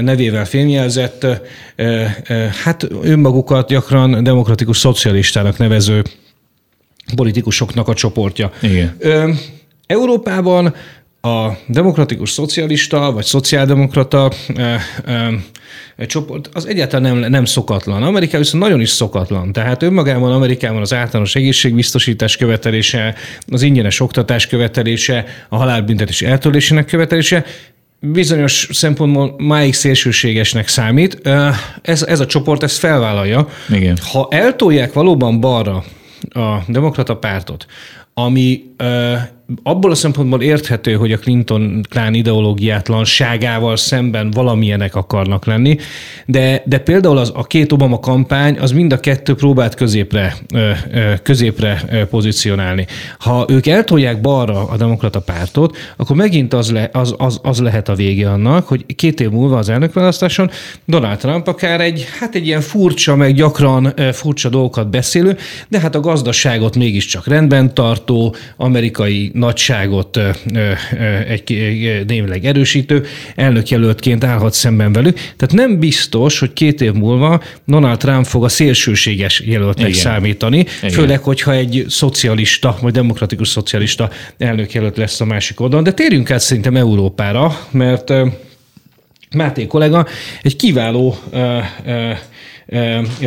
nevével 0.00 0.44
fényjelzett, 0.44 1.26
hát 2.64 2.86
önmagukat 3.02 3.68
gyakran 3.68 4.24
demokratikus 4.24 4.78
szocialistának 4.78 5.58
nevező 5.58 6.02
politikusoknak 7.16 7.88
a 7.88 7.94
csoportja. 7.94 8.52
Igen. 8.62 9.38
Európában 9.86 10.74
a 11.24 11.58
demokratikus 11.66 12.30
szocialista 12.30 13.12
vagy 13.12 13.24
szociáldemokrata 13.24 14.30
e, 14.54 14.80
e, 15.96 16.06
csoport 16.06 16.48
az 16.52 16.66
egyáltalán 16.66 17.16
nem, 17.16 17.30
nem 17.30 17.44
szokatlan. 17.44 18.02
Amerika 18.02 18.38
viszont 18.38 18.62
nagyon 18.62 18.80
is 18.80 18.88
szokatlan. 18.88 19.52
Tehát 19.52 19.82
önmagában 19.82 20.32
Amerikában 20.32 20.80
az 20.80 20.92
általános 20.92 21.34
egészségbiztosítás 21.34 22.36
követelése, 22.36 23.14
az 23.46 23.62
ingyenes 23.62 24.00
oktatás 24.00 24.46
követelése, 24.46 25.24
a 25.48 25.56
halálbüntetés 25.56 26.22
eltörlésének 26.22 26.86
követelése 26.86 27.44
bizonyos 28.00 28.68
szempontból 28.72 29.34
máig 29.38 29.74
szélsőségesnek 29.74 30.68
számít. 30.68 31.28
Ez, 31.82 32.02
ez 32.02 32.20
a 32.20 32.26
csoport 32.26 32.62
ezt 32.62 32.78
felvállalja. 32.78 33.48
Igen. 33.70 33.98
Ha 34.12 34.28
eltolják 34.30 34.92
valóban 34.92 35.40
balra 35.40 35.84
a 36.30 36.58
demokrata 36.68 37.16
pártot, 37.16 37.66
ami 38.14 38.62
abból 39.62 39.90
a 39.90 39.94
szempontból 39.94 40.42
érthető, 40.42 40.94
hogy 40.94 41.12
a 41.12 41.18
Clinton 41.18 41.80
klán 41.88 42.14
ideológiátlanságával 42.14 43.76
szemben 43.76 44.30
valamilyenek 44.30 44.94
akarnak 44.94 45.44
lenni, 45.46 45.76
de, 46.26 46.62
de 46.66 46.78
például 46.78 47.18
az, 47.18 47.32
a 47.34 47.44
két 47.44 47.72
Obama 47.72 48.00
kampány 48.00 48.58
az 48.58 48.72
mind 48.72 48.92
a 48.92 49.00
kettő 49.00 49.34
próbált 49.34 49.74
középre, 49.74 50.36
középre 51.22 52.06
pozícionálni. 52.10 52.86
Ha 53.18 53.46
ők 53.48 53.66
eltolják 53.66 54.20
balra 54.20 54.68
a 54.68 54.76
demokrata 54.76 55.20
pártot, 55.20 55.76
akkor 55.96 56.16
megint 56.16 56.54
az, 56.54 56.70
le, 56.70 56.88
az, 56.92 57.14
az, 57.18 57.40
az 57.42 57.60
lehet 57.60 57.88
a 57.88 57.94
vége 57.94 58.30
annak, 58.30 58.68
hogy 58.68 58.86
két 58.94 59.20
év 59.20 59.30
múlva 59.30 59.58
az 59.58 59.68
elnökválasztáson 59.68 60.50
Donald 60.84 61.18
Trump 61.18 61.48
akár 61.48 61.80
egy, 61.80 62.06
hát 62.18 62.34
egy 62.34 62.46
ilyen 62.46 62.60
furcsa, 62.60 63.16
meg 63.16 63.34
gyakran 63.34 63.94
furcsa 64.12 64.48
dolgokat 64.48 64.90
beszélő, 64.90 65.36
de 65.68 65.80
hát 65.80 65.94
a 65.94 66.00
gazdaságot 66.00 66.76
mégiscsak 66.76 67.26
rendben 67.26 67.74
tartó, 67.74 68.34
amerikai 68.56 69.32
nagyságot 69.34 70.18
egy 71.28 72.04
névleg 72.06 72.44
erősítő 72.44 73.04
elnökjelöltként 73.36 74.24
állhat 74.24 74.52
szemben 74.52 74.92
velük. 74.92 75.14
Tehát 75.14 75.52
nem 75.52 75.78
biztos, 75.78 76.38
hogy 76.38 76.52
két 76.52 76.80
év 76.80 76.92
múlva 76.92 77.42
Donald 77.66 77.98
Trump 77.98 78.26
fog 78.26 78.44
a 78.44 78.48
szélsőséges 78.48 79.40
jelöltnek 79.40 79.88
Igen. 79.88 80.00
számítani, 80.00 80.58
Igen. 80.58 80.90
főleg, 80.90 81.22
hogyha 81.22 81.52
egy 81.52 81.84
szocialista, 81.88 82.78
vagy 82.80 82.92
demokratikus 82.92 83.48
szocialista 83.48 84.10
elnökjelölt 84.38 84.96
lesz 84.96 85.20
a 85.20 85.24
másik 85.24 85.60
oldalon. 85.60 85.84
De 85.84 85.92
térjünk 85.92 86.30
át 86.30 86.40
szerintem 86.40 86.76
Európára, 86.76 87.60
mert 87.70 88.12
Máté 89.36 89.66
kollega 89.66 90.06
egy 90.42 90.56
kiváló 90.56 91.16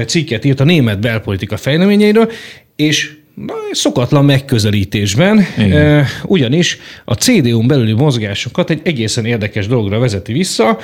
cikket 0.06 0.46
írt 0.46 0.60
a 0.60 0.64
német 0.64 1.00
belpolitika 1.00 1.58
fejleményeiről, 1.58 2.32
és 2.76 3.17
Na, 3.46 3.54
szokatlan 3.72 4.26
megközelítésben, 4.26 5.46
Igen. 5.58 6.06
ugyanis 6.26 6.78
a 7.06 7.14
CDU-n 7.14 7.68
belüli 7.68 7.94
mozgásokat 7.94 8.70
egy 8.70 8.82
egészen 8.84 9.26
érdekes 9.26 9.68
dologra 9.68 10.00
vezeti 10.00 10.34
vissza. 10.34 10.78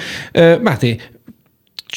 Máté, 0.62 0.98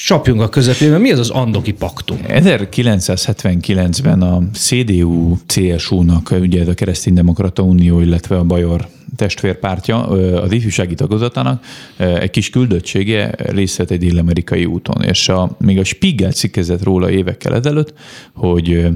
csapjunk 0.04 0.40
a 0.40 0.48
közepébe. 0.48 0.98
Mi 0.98 1.12
az 1.12 1.18
az 1.18 1.30
Andoki 1.30 1.72
Paktum? 1.72 2.18
1979-ben 2.28 4.22
a 4.22 4.42
CDU-CSU-nak, 4.52 6.30
ugye 6.40 6.64
a 6.70 6.74
Kereszténydemokrata 6.74 7.62
Unió, 7.62 8.00
illetve 8.00 8.36
a 8.36 8.44
Bajor 8.44 8.86
testvérpártja, 9.16 10.06
az 10.40 10.52
ifjúsági 10.52 10.94
tagozatának 10.94 11.64
egy 11.96 12.30
kis 12.30 12.50
küldöttsége 12.50 13.30
részt 13.36 13.80
egy 13.80 13.98
dél-amerikai 13.98 14.64
úton, 14.64 15.02
és 15.02 15.28
a, 15.28 15.56
még 15.58 15.78
a 15.78 15.84
Spiegel 15.84 16.32
cikkezett 16.32 16.82
róla 16.82 17.10
évekkel 17.10 17.54
ezelőtt, 17.54 17.94
hogy 18.34 18.88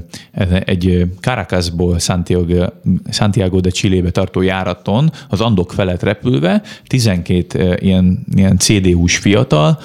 egy 0.64 1.06
Caracasból 1.20 1.98
Santiago, 1.98 2.64
Santiago 3.10 3.60
de 3.60 3.70
Chile-be 3.70 4.10
tartó 4.10 4.40
járaton 4.42 5.10
az 5.28 5.40
Andok 5.40 5.72
felett 5.72 6.02
repülve 6.02 6.62
12 6.86 7.78
ilyen, 7.80 8.26
ilyen 8.34 8.58
CDU-s 8.58 9.16
fiatal 9.16 9.78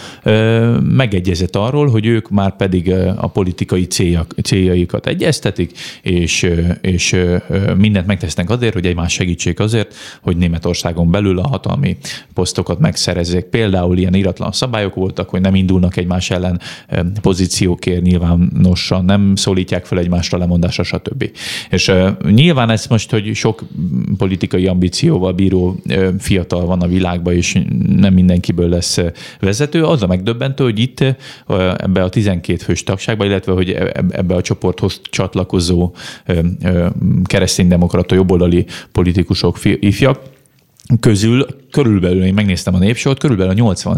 megegyezett 1.06 1.56
arról, 1.56 1.88
hogy 1.88 2.06
ők 2.06 2.30
már 2.30 2.56
pedig 2.56 2.92
a 3.16 3.28
politikai 3.28 3.86
céljak, 3.86 4.36
céljaikat 4.44 5.08
egyeztetik, 5.08 5.72
és, 6.02 6.50
és 6.82 7.16
mindent 7.78 8.08
megtesznek 8.08 8.50
azért, 8.50 8.74
hogy 8.74 8.86
egymás 8.86 9.14
segítsék 9.14 9.60
azért, 9.60 9.94
hogy 10.22 10.38
Németországon 10.38 11.12
belül 11.12 11.40
a 11.40 11.48
hatalmi 11.48 11.98
posztokat 12.34 12.80
megszerezzék. 12.80 13.44
Például 13.44 13.98
ilyen 13.98 14.14
iratlan 14.14 14.52
szabályok 14.52 14.96
voltak, 14.96 15.30
hogy 15.30 15.42
nem 15.42 15.56
indulnak 15.56 15.98
egymás 15.98 16.30
ellen 16.30 16.60
pozíciókért 17.22 18.02
nyilvánosan, 18.02 19.06
nem 19.06 19.36
szólítják 19.36 19.86
fel 19.86 20.00
egymásra 20.00 20.38
lemondásra, 20.38 20.84
stb. 20.84 21.32
És 21.70 21.92
nyilván 22.24 22.70
ez 22.70 22.86
most, 22.86 23.12
hogy 23.12 23.36
sok 23.36 23.64
politikai 24.18 24.68
ambícióval 24.68 25.32
bíró 25.32 25.80
fiatal 26.20 26.66
van 26.66 26.82
a 26.82 26.88
világban, 26.88 27.34
és 27.34 27.58
nem 27.88 28.14
mindenkiből 28.14 28.70
lesz 28.70 29.00
vezető, 29.40 29.84
az 29.84 30.04
a 30.04 30.08
megdöbbentő, 30.08 30.64
hogy 30.64 30.80
itt 30.80 30.95
ebbe 31.78 32.04
a 32.04 32.10
12 32.10 32.64
fős 32.64 32.84
tagságba, 32.84 33.26
illetve 33.26 33.52
hogy 33.52 33.72
ebbe 34.10 34.36
a 34.36 34.42
csoporthoz 34.42 35.02
csatlakozó 35.04 35.94
kereszténydemokrata 37.24 38.16
jobboldali 38.16 38.66
politikusok, 38.92 39.58
ifjak, 39.64 40.20
közül 41.00 41.46
körülbelül, 41.76 42.24
én 42.24 42.34
megnéztem 42.34 42.76
a 42.76 42.78
népsort, 42.78 43.20
körülbelül 43.20 43.52
a 43.52 43.56
80 43.56 43.98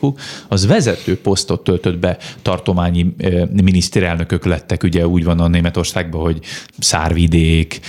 uk 0.00 0.20
az 0.48 0.66
vezető 0.66 1.20
posztot 1.20 1.64
töltött 1.64 1.98
be 1.98 2.16
tartományi 2.42 3.14
miniszterelnökök 3.62 4.44
lettek, 4.44 4.82
ugye 4.82 5.06
úgy 5.06 5.24
van 5.24 5.40
a 5.40 5.48
Németországban, 5.48 6.20
hogy 6.20 6.40
Szárvidék, 6.78 7.80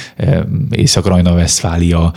Észak-Rajna-Veszfália, 0.71 2.13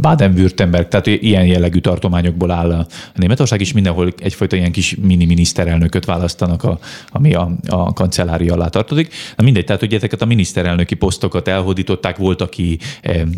Baden-Württemberg, 0.00 0.88
tehát 0.88 1.06
ilyen 1.06 1.46
jellegű 1.46 1.78
tartományokból 1.78 2.50
áll 2.50 2.70
a 2.72 2.86
Németország, 3.14 3.60
és 3.60 3.72
mindenhol 3.72 4.12
egyfajta 4.18 4.56
ilyen 4.56 4.72
kis 4.72 4.96
mini 5.02 5.24
miniszterelnököt 5.24 6.04
választanak, 6.04 6.64
a, 6.64 6.78
ami 7.10 7.34
a, 7.34 7.50
a 7.68 7.92
kancellária 7.92 8.54
alá 8.54 8.68
tartozik. 8.68 9.14
Na 9.36 9.44
mindegy, 9.44 9.64
tehát 9.64 9.80
hogy 9.80 9.94
ezeket 9.94 10.22
a 10.22 10.26
miniszterelnöki 10.26 10.94
posztokat 10.94 11.48
elhódították, 11.48 12.16
volt, 12.16 12.40
aki 12.40 12.78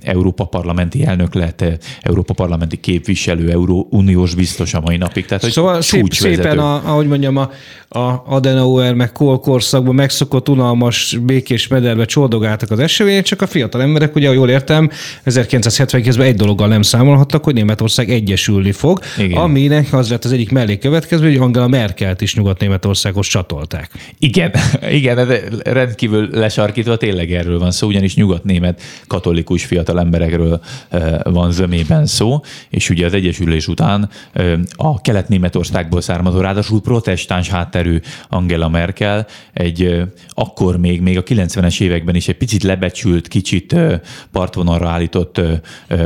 Európa 0.00 0.44
parlamenti 0.44 1.04
elnök 1.04 1.34
lett, 1.34 1.64
Európa 2.00 2.34
parlamenti 2.34 2.76
képviselő, 2.90 3.50
Euró 3.50 3.88
Uniós 3.90 4.34
biztos 4.34 4.74
a 4.74 4.80
mai 4.80 4.96
napig. 4.96 5.24
Tehát, 5.24 5.42
hogy 5.42 5.52
szóval 5.52 5.80
szép, 5.80 6.12
szépen, 6.12 6.58
a, 6.58 6.74
ahogy 6.74 7.06
mondjam, 7.06 7.36
a, 7.36 7.50
a 7.92 8.22
Adenauer 8.26 8.94
meg 8.94 9.12
Kohl 9.12 9.34
korszakban 9.34 9.94
megszokott 9.94 10.48
unalmas 10.48 11.18
békés 11.22 11.66
mederbe 11.66 12.04
csordogáltak 12.04 12.70
az 12.70 12.78
események, 12.78 13.24
csak 13.24 13.42
a 13.42 13.46
fiatal 13.46 13.82
emberek, 13.82 14.14
ugye, 14.14 14.32
jól 14.32 14.50
értem, 14.50 14.90
1979-ben 15.26 16.26
egy 16.26 16.34
dologgal 16.34 16.68
nem 16.68 16.82
számolhattak, 16.82 17.44
hogy 17.44 17.54
Németország 17.54 18.10
egyesülni 18.10 18.72
fog, 18.72 19.00
Igen. 19.18 19.38
aminek 19.38 19.92
az 19.92 20.10
lett 20.10 20.24
az 20.24 20.32
egyik 20.32 20.50
mellékkövetkező, 20.50 21.24
hogy 21.24 21.36
Angela 21.36 21.68
Merkelt 21.68 22.20
is 22.20 22.34
Nyugat-Németországhoz 22.34 23.26
csatolták. 23.26 23.90
Igen, 24.18 24.52
igen, 24.90 25.28
rendkívül 25.64 26.28
lesarkítva 26.32 26.96
tényleg 26.96 27.32
erről 27.32 27.58
van 27.58 27.70
szó, 27.70 27.86
ugyanis 27.86 28.14
nyugat-német 28.14 28.82
katolikus 29.06 29.64
fiatal 29.64 30.00
emberekről 30.00 30.60
van 31.22 31.52
zömében 31.52 32.06
szó, 32.06 32.40
és 32.68 32.90
ugye 32.90 33.06
az 33.06 33.14
Egyesülés 33.14 33.68
után 33.68 34.08
a 34.70 35.00
kelet-németországból 35.00 36.00
származó, 36.00 36.40
ráadásul 36.40 36.80
protestáns 36.80 37.48
hátterű 37.80 38.00
Angela 38.28 38.68
Merkel 38.68 39.26
egy 39.52 40.02
akkor 40.28 40.76
még, 40.76 41.00
még 41.00 41.16
a 41.16 41.22
90-es 41.22 41.80
években 41.80 42.14
is 42.14 42.28
egy 42.28 42.36
picit 42.36 42.62
lebecsült, 42.62 43.28
kicsit 43.28 43.76
partvonalra 44.32 44.88
állított, 44.88 45.40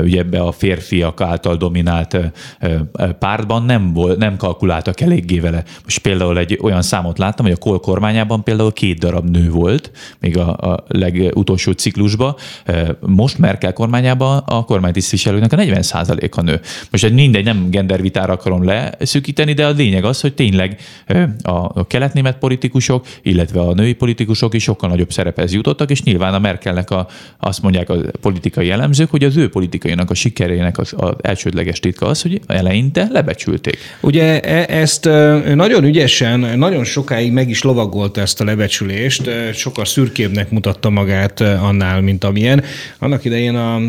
ugye 0.03 0.19
ebbe 0.19 0.41
a 0.41 0.53
férfiak 0.53 1.21
által 1.21 1.57
dominált 1.57 2.19
pártban 3.19 3.63
nem, 3.63 3.93
volt, 3.93 4.19
nem 4.19 4.37
kalkuláltak 4.37 5.01
eléggé 5.01 5.39
vele. 5.39 5.63
Most 5.83 5.99
például 5.99 6.39
egy 6.39 6.59
olyan 6.63 6.83
számot 6.83 7.19
láttam, 7.19 7.45
hogy 7.45 7.55
a 7.55 7.59
Kohl 7.59 7.77
kormányában 7.77 8.43
például 8.43 8.73
két 8.73 8.99
darab 8.99 9.29
nő 9.29 9.51
volt, 9.51 9.91
még 10.21 10.39
a, 10.39 10.57
a 10.57 10.85
legutolsó 10.89 11.73
ciklusban. 11.73 12.35
Most 13.01 13.39
Merkel 13.39 13.73
kormányában 13.73 14.39
a 14.39 14.65
kormánytisztviselőknek 14.65 15.53
a 15.53 15.57
40 15.57 15.83
a 16.31 16.43
nő. 16.43 16.61
Most 16.91 17.05
egy 17.05 17.15
mindegy, 17.15 17.45
nem 17.45 17.71
gendervitára 17.71 18.33
akarom 18.33 18.65
leszűkíteni, 18.65 19.53
de 19.53 19.67
a 19.67 19.71
lényeg 19.71 20.05
az, 20.05 20.21
hogy 20.21 20.35
tényleg 20.35 20.81
a 21.43 21.64
keletnémet 21.87 22.39
politikusok, 22.39 23.07
illetve 23.23 23.61
a 23.61 23.75
női 23.75 23.93
politikusok 23.93 24.55
is 24.55 24.63
sokkal 24.63 24.89
nagyobb 24.89 25.13
szerephez 25.13 25.53
jutottak, 25.53 25.91
és 25.91 26.03
nyilván 26.03 26.35
a 26.35 26.39
Merkelnek 26.39 26.91
a, 26.91 27.07
azt 27.39 27.63
mondják 27.63 27.91
a 27.91 27.97
politikai 28.21 28.71
elemzők, 28.71 29.11
hogy 29.11 29.25
az 29.25 29.37
ő 29.37 29.49
politikainak 29.49 30.11
a 30.11 30.15
sikerének 30.15 30.79
az, 30.79 30.95
az 30.97 31.13
elsődleges 31.21 31.81
titka 31.81 32.07
az, 32.07 32.23
hogy 32.23 32.41
eleinte 32.47 33.09
lebecsülték. 33.11 33.79
Ugye 34.01 34.41
e, 34.41 34.81
ezt 34.81 35.05
nagyon 35.55 35.85
ügyesen, 35.85 36.59
nagyon 36.59 36.85
sokáig 36.85 37.33
meg 37.33 37.49
is 37.49 37.63
lovagolta 37.63 38.21
ezt 38.21 38.41
a 38.41 38.45
lebecsülést, 38.45 39.31
sokkal 39.53 39.85
szürkébbnek 39.85 40.51
mutatta 40.51 40.91
magát 40.91 41.41
annál, 41.41 42.01
mint 42.01 42.25
amilyen. 42.25 42.65
Annak 42.99 43.25
idején 43.25 43.55
a 43.55 43.81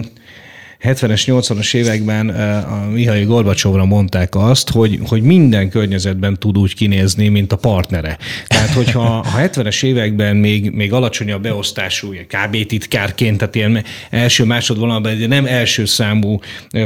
70-es, 0.85 1.23
80-as 1.25 1.75
években 1.75 2.29
a 2.29 2.89
Mihail 2.91 3.25
Gorbacsovra 3.25 3.85
mondták 3.85 4.35
azt, 4.35 4.69
hogy, 4.69 4.99
hogy 5.07 5.21
minden 5.21 5.69
környezetben 5.69 6.39
tud 6.39 6.57
úgy 6.57 6.75
kinézni, 6.75 7.27
mint 7.27 7.51
a 7.51 7.55
partnere. 7.55 8.17
Tehát, 8.47 8.69
hogyha 8.69 9.17
a 9.17 9.37
70-es 9.37 9.83
években 9.83 10.35
még, 10.35 10.71
még 10.71 10.93
alacsonyabb 10.93 11.41
beosztású, 11.41 12.13
KB 12.27 12.65
titkárként, 12.65 13.37
tehát 13.37 13.55
ilyen 13.55 13.83
első 14.09 14.43
másodvonalban, 14.43 15.19
de 15.19 15.27
nem 15.27 15.45
első 15.45 15.85
számú 15.85 16.39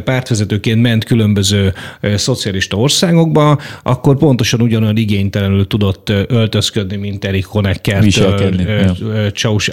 pártvezetőként 0.04 0.82
ment 0.82 1.04
különböző 1.04 1.74
szocialista 2.16 2.78
országokba, 2.78 3.60
akkor 3.84 4.18
pontosan 4.18 4.62
ugyanolyan 4.62 4.98
igénytelenül 4.98 5.68
tudott 5.68 6.10
öltözködni, 6.28 6.96
mint 6.96 7.26
Erik 7.26 7.46
Honecker. 7.46 8.04
Viselkedni. 8.04 8.66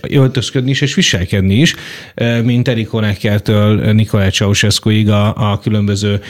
Öltözködni 0.08 0.70
is, 0.70 0.80
és 0.80 0.94
viselkedni 0.94 1.54
is, 1.54 1.74
mint 2.42 2.68
Erik 2.68 2.88
Honeckertől 2.88 3.92
Nikolaj 4.16 4.30
Ceausescuig 4.30 5.10
a, 5.10 5.52
a 5.52 5.58
különböző 5.58 6.20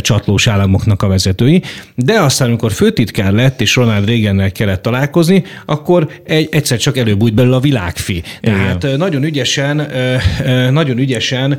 csatlós 0.00 0.46
államoknak 0.46 1.02
a 1.02 1.08
vezetői. 1.08 1.62
De 1.94 2.20
aztán, 2.20 2.48
amikor 2.48 2.72
főtitkár 2.72 3.32
lett, 3.32 3.60
és 3.60 3.76
Ronald 3.76 4.08
Reagannel 4.08 4.52
kellett 4.52 4.82
találkozni, 4.82 5.44
akkor 5.66 6.08
egy, 6.24 6.48
egyszer 6.50 6.78
csak 6.78 6.96
előbújt 6.96 7.34
belőle 7.34 7.56
a 7.56 7.60
világfi. 7.60 8.22
Tehát 8.40 8.84
Igen. 8.84 8.96
nagyon 8.96 9.24
ügyesen, 9.24 9.90
nagyon 10.70 10.98
ügyesen 10.98 11.58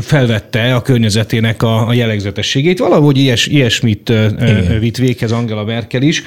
felvette 0.00 0.74
a 0.74 0.82
környezetének 0.82 1.62
a, 1.62 1.88
a 1.88 1.92
jellegzetességét. 1.92 2.78
Valahogy 2.78 3.18
ilyes, 3.18 3.46
ilyesmit 3.46 4.08
Igen. 4.08 4.78
vitt 4.80 4.96
véghez 4.96 5.32
Angela 5.32 5.64
Merkel 5.64 6.02
is. 6.02 6.22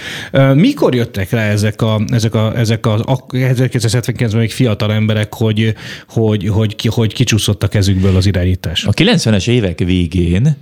Mikor 0.54 0.96
jöttek 0.96 1.30
rá 1.30 1.44
ezek 1.44 1.82
a, 1.82 2.02
ezek 2.12 2.36
a, 2.36 2.58
ezek 2.58 2.86
a 2.86 2.98
1979-ben 2.98 4.40
még 4.40 4.52
fiatal 4.52 4.94
emberek, 4.94 5.34
hogy, 5.34 5.74
hogy, 6.08 6.48
hogy, 6.48 6.76
hogy, 6.82 6.94
hogy 6.94 7.14
kicsúszottak 7.14 7.75
kezükből 7.76 8.16
az 8.16 8.26
irányítás. 8.26 8.86
A 8.86 8.92
90-es 8.92 9.48
évek 9.48 9.80
végén 9.80 10.56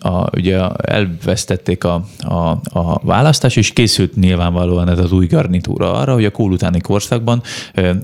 a, 0.00 0.36
ugye 0.36 0.60
elvesztették 0.76 1.84
a, 1.84 2.04
a, 2.18 2.60
a 2.78 3.00
választás, 3.02 3.56
és 3.56 3.72
készült 3.72 4.16
nyilvánvalóan 4.16 4.88
ez 4.88 4.98
az 4.98 5.12
új 5.12 5.26
garnitúra 5.26 5.92
arra, 5.92 6.12
hogy 6.12 6.24
a 6.24 6.30
kól 6.30 6.52
utáni 6.52 6.80
korszakban 6.80 7.42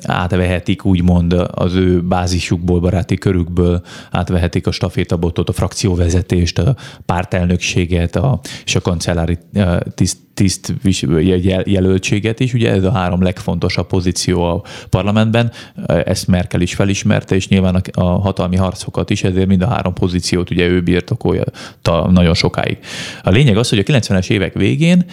átvehetik 0.03 0.85
úgymond 0.85 1.33
az 1.51 1.75
ő 1.75 2.03
bázisukból, 2.03 2.81
baráti 2.81 3.17
körükből 3.17 3.83
átvehetik 4.11 4.67
a 4.67 4.71
stafétabotot, 4.71 5.49
a 5.49 5.53
frakcióvezetést, 5.53 6.59
a 6.59 6.77
pártelnökséget 7.07 8.17
a, 8.17 8.41
és 8.65 8.75
a 8.75 8.81
kancellári 8.81 9.39
tiszt, 9.95 10.19
tiszt 10.39 10.75
jelöltséget 11.65 12.41
is. 12.41 12.55
Ugye 12.55 12.71
ez 12.71 12.85
a 12.85 12.93
három 12.93 13.23
legfontosabb 13.23 13.87
pozíció 13.87 14.43
a 14.43 14.63
parlamentben. 14.91 15.53
Ezt 15.87 16.27
Merkel 16.27 16.61
is 16.61 16.75
felismerte, 16.75 17.35
és 17.35 17.49
nyilván 17.49 17.83
a 17.93 18.05
hatalmi 18.05 18.57
harcokat 18.57 19.11
is, 19.11 19.25
ezért 19.25 19.47
mind 19.47 19.63
a 19.63 19.69
három 19.69 19.93
pozíciót 19.93 20.51
ugye 20.51 20.67
ő 20.67 20.83
birtokolja 20.83 21.45
nagyon 22.11 22.35
sokáig. 22.35 22.79
A 23.23 23.31
lényeg 23.31 23.57
az, 23.57 23.69
hogy 23.69 23.79
a 23.79 23.83
90-es 23.83 24.31
évek 24.31 24.55
végén 24.55 25.05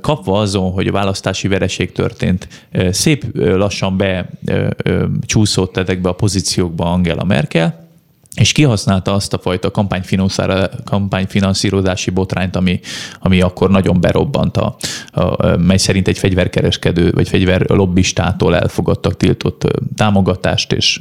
kapva 0.00 0.38
azon, 0.38 0.70
hogy 0.70 0.86
a 0.86 0.92
választási 0.92 1.48
vereség 1.48 1.92
történt, 1.92 2.48
szép 2.90 3.24
lassan 3.34 3.96
be 3.96 4.30
csúszott 5.20 5.76
ezekbe 5.76 6.08
a 6.08 6.12
pozíciókba 6.12 6.92
Angela 6.92 7.24
Merkel, 7.24 7.87
és 8.38 8.52
kihasználta 8.52 9.14
azt 9.14 9.32
a 9.32 9.38
fajta 9.38 9.70
kampányfinanszírozási 10.84 12.10
botrányt, 12.10 12.56
ami, 12.56 12.80
ami 13.20 13.40
akkor 13.40 13.70
nagyon 13.70 14.00
berobbant, 14.00 14.56
a, 14.56 14.76
a, 15.10 15.56
mely 15.56 15.76
szerint 15.76 16.08
egy 16.08 16.18
fegyverkereskedő 16.18 17.10
vagy 17.10 17.28
fegyverlobbistától 17.28 18.56
elfogadtak 18.56 19.16
tiltott 19.16 19.66
támogatást 19.96 20.72
és 20.72 21.00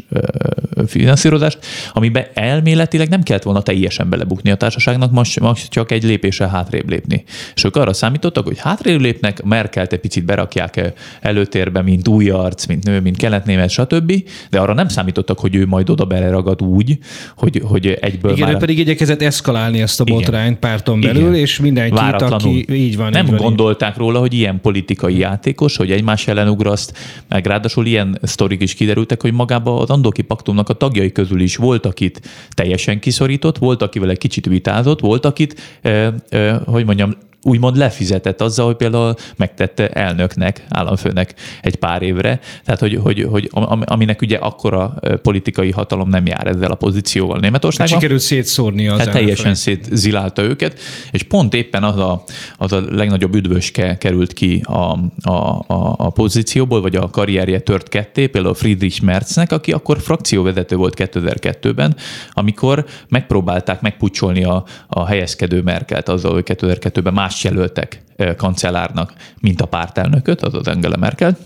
finanszírozást, 0.87 1.59
amiben 1.93 2.25
elméletileg 2.33 3.09
nem 3.09 3.23
kellett 3.23 3.43
volna 3.43 3.61
teljesen 3.61 4.09
belebukni 4.09 4.51
a 4.51 4.55
társaságnak, 4.55 5.11
most, 5.11 5.39
most 5.39 5.69
csak 5.69 5.91
egy 5.91 6.03
lépésre 6.03 6.47
hátrébb 6.47 6.89
lépni. 6.89 7.23
És 7.55 7.63
ők 7.63 7.75
arra 7.75 7.93
számítottak, 7.93 8.45
hogy 8.45 8.59
hátrébb 8.59 8.99
lépnek, 8.99 9.43
Merkelt 9.43 9.93
egy 9.93 9.99
picit 9.99 10.25
berakják 10.25 10.93
előtérbe, 11.21 11.81
mint 11.81 12.07
új 12.07 12.29
arc, 12.29 12.65
mint 12.65 12.83
nő, 12.83 13.01
mint 13.01 13.17
keletnémet, 13.17 13.69
stb., 13.69 14.23
de 14.49 14.59
arra 14.59 14.73
nem 14.73 14.87
számítottak, 14.87 15.39
hogy 15.39 15.55
ő 15.55 15.65
majd 15.65 15.89
oda 15.89 16.05
beleragad 16.05 16.61
úgy, 16.61 16.99
hogy, 17.35 17.61
hogy 17.65 17.97
egyből 18.01 18.31
Igen, 18.31 18.45
már... 18.45 18.55
ő 18.55 18.57
pedig 18.57 18.79
igyekezett 18.79 19.21
eszkalálni 19.21 19.81
ezt 19.81 19.99
a 19.99 20.03
botrányt 20.03 20.59
párton 20.59 21.01
belül, 21.01 21.21
Igen. 21.21 21.35
és 21.35 21.59
mindenki, 21.59 21.97
aki 22.19 22.65
így 22.69 22.97
van. 22.97 23.09
Nem 23.09 23.25
így 23.25 23.31
van, 23.31 23.39
gondolták 23.39 23.91
így. 23.91 23.97
róla, 23.97 24.19
hogy 24.19 24.33
ilyen 24.33 24.61
politikai 24.61 25.17
játékos, 25.17 25.75
hogy 25.77 25.91
egymás 25.91 26.27
ellen 26.27 26.49
ugraszt, 26.49 26.97
meg 27.29 27.45
ráadásul 27.45 27.85
ilyen 27.85 28.19
sztorik 28.21 28.61
is 28.61 28.73
kiderültek, 28.73 29.21
hogy 29.21 29.33
magában 29.33 29.81
az 29.81 29.89
Andoki 29.89 30.21
Paktumnak 30.21 30.69
a 30.69 30.73
tagjai 30.73 31.11
közül 31.11 31.41
is 31.41 31.55
volt, 31.55 31.85
akit 31.85 32.21
teljesen 32.49 32.99
kiszorított, 32.99 33.57
volt, 33.57 33.81
akivel 33.81 34.09
egy 34.09 34.17
kicsit 34.17 34.45
vitázott, 34.45 34.99
volt, 34.99 35.25
akit, 35.25 35.79
eh, 35.81 36.13
eh, 36.29 36.59
hogy 36.65 36.85
mondjam, 36.85 37.15
úgymond 37.43 37.77
lefizetett 37.77 38.41
azzal, 38.41 38.65
hogy 38.65 38.75
például 38.75 39.15
megtette 39.35 39.89
elnöknek, 39.89 40.65
államfőnek 40.69 41.33
egy 41.61 41.75
pár 41.75 42.01
évre. 42.01 42.39
Tehát, 42.65 42.79
hogy, 42.79 42.99
hogy, 43.03 43.27
hogy 43.29 43.49
aminek 43.85 44.21
ugye 44.21 44.37
akkora 44.37 44.93
politikai 45.21 45.71
hatalom 45.71 46.09
nem 46.09 46.25
jár 46.25 46.47
ezzel 46.47 46.71
a 46.71 46.75
pozícióval 46.75 47.39
Németországban. 47.39 47.93
Hát 47.93 48.01
sikerült 48.01 48.21
szétszórni 48.21 48.87
az 48.87 48.99
hát 48.99 49.11
teljesen 49.11 49.55
szétzilálta 49.55 50.41
őket, 50.41 50.79
és 51.11 51.23
pont 51.23 51.53
éppen 51.53 51.83
az 51.83 51.97
a, 51.97 52.23
az 52.57 52.71
a 52.71 52.81
legnagyobb 52.89 53.35
üdvöske 53.35 53.97
került 53.97 54.33
ki 54.33 54.61
a, 54.63 54.97
a, 55.21 55.31
a, 55.67 55.95
a 55.97 56.09
pozícióból, 56.09 56.81
vagy 56.81 56.95
a 56.95 57.09
karrierje 57.09 57.59
tört 57.59 57.89
ketté, 57.89 58.27
például 58.27 58.53
Friedrich 58.53 59.01
Merznek, 59.01 59.51
aki 59.51 59.71
akkor 59.71 59.99
frakcióvezető 59.99 60.75
volt 60.75 60.93
2002-ben, 60.97 61.95
amikor 62.31 62.85
megpróbálták 63.09 63.81
megpucsolni 63.81 64.43
a, 64.43 64.63
a 64.87 65.05
helyezkedő 65.05 65.61
Merkelt 65.61 66.09
azzal, 66.09 66.33
hogy 66.33 66.43
2002-ben 66.47 67.13
más 67.13 67.26
más 67.27 67.43
jelöltek 67.43 68.01
kancellárnak, 68.37 69.13
mint 69.39 69.61
a 69.61 69.65
pártelnököt, 69.65 70.41
azaz 70.41 70.67
Angela 70.67 70.97
Merkel. 70.97 71.37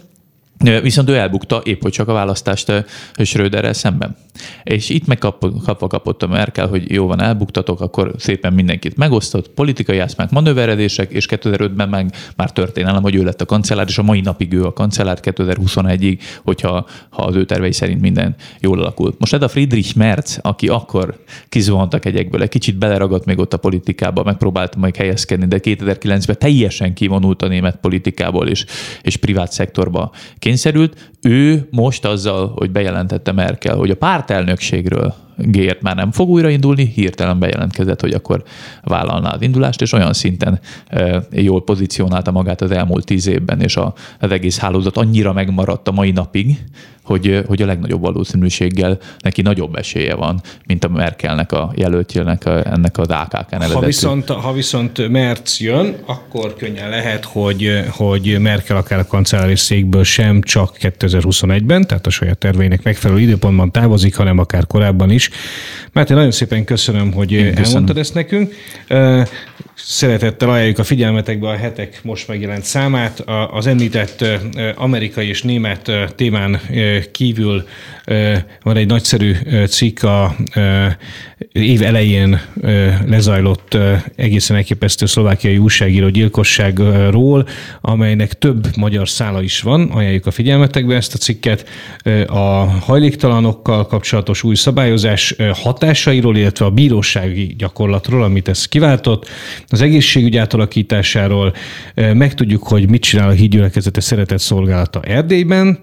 Viszont 0.61 1.09
ő 1.09 1.15
elbukta 1.15 1.61
épp 1.63 1.81
hogy 1.81 1.91
csak 1.91 2.07
a 2.07 2.13
választást 2.13 2.85
Schröderrel 3.23 3.73
szemben. 3.73 4.15
És 4.63 4.89
itt 4.89 5.05
meg 5.05 5.17
kapva 5.17 5.87
kapott 5.87 6.23
a 6.23 6.27
Merkel, 6.27 6.67
hogy 6.67 6.91
jó 6.91 7.07
van, 7.07 7.21
elbuktatok, 7.21 7.81
akkor 7.81 8.13
szépen 8.17 8.53
mindenkit 8.53 8.97
megosztott, 8.97 9.49
politikai 9.49 9.99
átszmák, 9.99 10.29
manőveredések, 10.29 11.11
és 11.11 11.25
2005-ben 11.29 11.89
meg 11.89 12.15
már 12.35 12.51
történelem, 12.51 13.01
hogy 13.01 13.15
ő 13.15 13.23
lett 13.23 13.41
a 13.41 13.45
kancellár, 13.45 13.85
és 13.87 13.97
a 13.97 14.03
mai 14.03 14.21
napig 14.21 14.53
ő 14.53 14.65
a 14.65 14.73
kancellár 14.73 15.17
2021-ig, 15.21 16.19
hogyha 16.43 16.87
ha 17.09 17.23
az 17.23 17.35
ő 17.35 17.45
tervei 17.45 17.71
szerint 17.71 18.01
minden 18.01 18.35
jól 18.59 18.79
alakul. 18.79 19.15
Most 19.19 19.33
ez 19.33 19.41
a 19.41 19.47
Friedrich 19.47 19.95
Merz, 19.95 20.39
aki 20.41 20.67
akkor 20.67 21.23
kizuhantak 21.49 22.05
egyekből, 22.05 22.41
egy 22.41 22.49
kicsit 22.49 22.77
beleragadt 22.77 23.25
még 23.25 23.39
ott 23.39 23.53
a 23.53 23.57
politikába, 23.57 24.23
megpróbálta 24.23 24.79
majd 24.79 24.95
helyezkedni, 24.95 25.47
de 25.47 25.59
2009-ben 25.61 26.37
teljesen 26.39 26.93
kivonult 26.93 27.41
a 27.41 27.47
német 27.47 27.75
politikából, 27.75 28.47
és, 28.47 28.65
és 29.01 29.15
privát 29.15 29.51
szektorba 29.51 30.11
kényszerült. 30.51 31.11
Ő 31.21 31.67
most 31.69 32.05
azzal, 32.05 32.51
hogy 32.55 32.71
bejelentette 32.71 33.31
Merkel, 33.31 33.75
hogy 33.75 33.89
a 33.89 33.95
pártelnökségről 33.95 35.13
Gért 35.41 35.81
már 35.81 35.95
nem 35.95 36.11
fog 36.11 36.29
újraindulni, 36.29 36.91
hirtelen 36.95 37.39
bejelentkezett, 37.39 38.01
hogy 38.01 38.13
akkor 38.13 38.43
vállalná 38.83 39.29
az 39.29 39.41
indulást, 39.41 39.81
és 39.81 39.93
olyan 39.93 40.13
szinten 40.13 40.59
jól 41.31 41.63
pozícionálta 41.63 42.31
magát 42.31 42.61
az 42.61 42.71
elmúlt 42.71 43.05
tíz 43.05 43.27
évben, 43.27 43.61
és 43.61 43.75
a, 43.75 43.93
az 44.19 44.31
egész 44.31 44.57
hálózat 44.57 44.97
annyira 44.97 45.33
megmaradt 45.33 45.87
a 45.87 45.91
mai 45.91 46.11
napig, 46.11 46.57
hogy, 47.03 47.43
hogy 47.47 47.61
a 47.61 47.65
legnagyobb 47.65 48.01
valószínűséggel 48.01 48.97
neki 49.19 49.41
nagyobb 49.41 49.75
esélye 49.75 50.15
van, 50.15 50.41
mint 50.65 50.83
a 50.83 50.89
Merkelnek 50.89 51.51
a 51.51 51.71
jelöltjének, 51.75 52.45
a, 52.45 52.71
ennek 52.71 52.97
az 52.97 53.07
AKK 53.07 53.49
nevezetű. 53.49 53.73
Ha 53.73 53.85
viszont, 53.85 54.29
ha 54.29 54.53
viszont 54.53 55.09
Merz 55.09 55.59
jön, 55.59 55.95
akkor 56.05 56.55
könnyen 56.55 56.89
lehet, 56.89 57.25
hogy, 57.25 57.83
hogy 57.89 58.39
Merkel 58.39 58.77
akár 58.77 58.99
a 58.99 59.07
kancellári 59.07 59.55
székből 59.55 60.03
sem 60.03 60.41
csak 60.41 60.77
2021-ben, 60.81 61.87
tehát 61.87 62.07
a 62.07 62.09
saját 62.09 62.37
terveinek 62.37 62.83
megfelelő 62.83 63.19
időpontban 63.19 63.71
távozik, 63.71 64.15
hanem 64.15 64.37
akár 64.37 64.67
korábban 64.67 65.09
is. 65.09 65.29
Máté, 65.93 66.13
nagyon 66.13 66.31
szépen 66.31 66.63
köszönöm, 66.65 67.11
hogy 67.11 67.31
Én 67.31 67.39
elmondtad 67.39 67.63
köszönöm. 67.63 67.97
ezt 67.97 68.13
nekünk. 68.13 68.53
Szeretettel 69.83 70.49
ajánljuk 70.49 70.79
a 70.79 70.83
figyelmetekbe 70.83 71.47
a 71.47 71.55
hetek 71.55 71.99
most 72.03 72.27
megjelent 72.27 72.63
számát. 72.63 73.23
Az 73.51 73.67
említett 73.67 74.25
amerikai 74.75 75.27
és 75.27 75.41
német 75.41 75.91
témán 76.15 76.59
kívül 77.11 77.67
van 78.63 78.77
egy 78.77 78.87
nagyszerű 78.87 79.35
cikk 79.67 80.03
a 80.03 80.35
év 81.51 81.81
elején 81.81 82.41
lezajlott 83.05 83.77
egészen 84.15 84.57
elképesztő 84.57 85.05
szlovákiai 85.05 85.57
újságíró 85.57 86.09
gyilkosságról, 86.09 87.47
amelynek 87.81 88.33
több 88.33 88.77
magyar 88.77 89.09
szála 89.09 89.41
is 89.41 89.61
van. 89.61 89.89
Ajánljuk 89.91 90.25
a 90.25 90.31
figyelmetekbe 90.31 90.95
ezt 90.95 91.13
a 91.13 91.17
cikket. 91.17 91.69
A 92.27 92.39
hajléktalanokkal 92.79 93.87
kapcsolatos 93.87 94.43
új 94.43 94.55
szabályozás 94.55 95.35
hatásairól, 95.53 96.37
illetve 96.37 96.65
a 96.65 96.69
bírósági 96.69 97.55
gyakorlatról, 97.57 98.23
amit 98.23 98.47
ez 98.47 98.65
kiváltott, 98.65 99.29
az 99.71 99.81
egészségügy 99.81 100.37
átalakításáról, 100.37 101.53
megtudjuk, 101.95 102.63
hogy 102.63 102.89
mit 102.89 103.01
csinál 103.01 103.27
a 103.27 103.31
hídgyülekezete 103.31 104.01
szeretett 104.01 104.39
szolgálata 104.39 105.01
Erdélyben, 105.01 105.79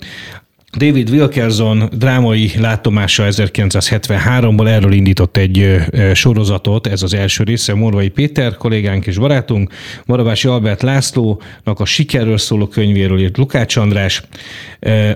David 0.77 1.11
Wilkerson 1.11 1.88
drámai 1.92 2.51
látomása 2.59 3.24
1973-ból 3.29 4.68
erről 4.68 4.92
indított 4.92 5.37
egy 5.37 5.77
sorozatot, 6.12 6.87
ez 6.87 7.03
az 7.03 7.14
első 7.14 7.44
része, 7.44 7.74
Morvai 7.74 8.09
Péter 8.09 8.57
kollégánk 8.57 9.07
és 9.07 9.18
barátunk, 9.18 9.72
Marabási 10.07 10.48
Albert 10.48 10.83
Lászlónak 10.83 11.81
a 11.81 11.85
sikerről 11.85 12.38
szóló 12.38 12.66
könyvéről 12.66 13.20
írt 13.20 13.37
Lukács 13.37 13.77
András, 13.77 14.22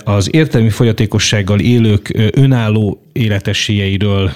az 0.04 0.34
értelmi 0.34 0.70
fogyatékossággal 0.70 1.60
élők 1.60 2.30
önálló 2.34 3.02
életességeiről 3.12 4.30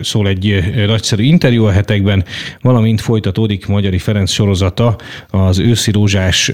szól 0.00 0.28
egy 0.28 0.64
nagyszerű 0.86 1.22
interjú 1.22 1.64
a 1.64 1.70
hetekben, 1.70 2.24
valamint 2.60 3.00
folytatódik 3.00 3.66
Magyari 3.66 3.98
Ferenc 3.98 4.30
sorozata 4.30 4.96
az 5.30 5.58
őszi 5.58 5.90
rózsás 5.90 6.52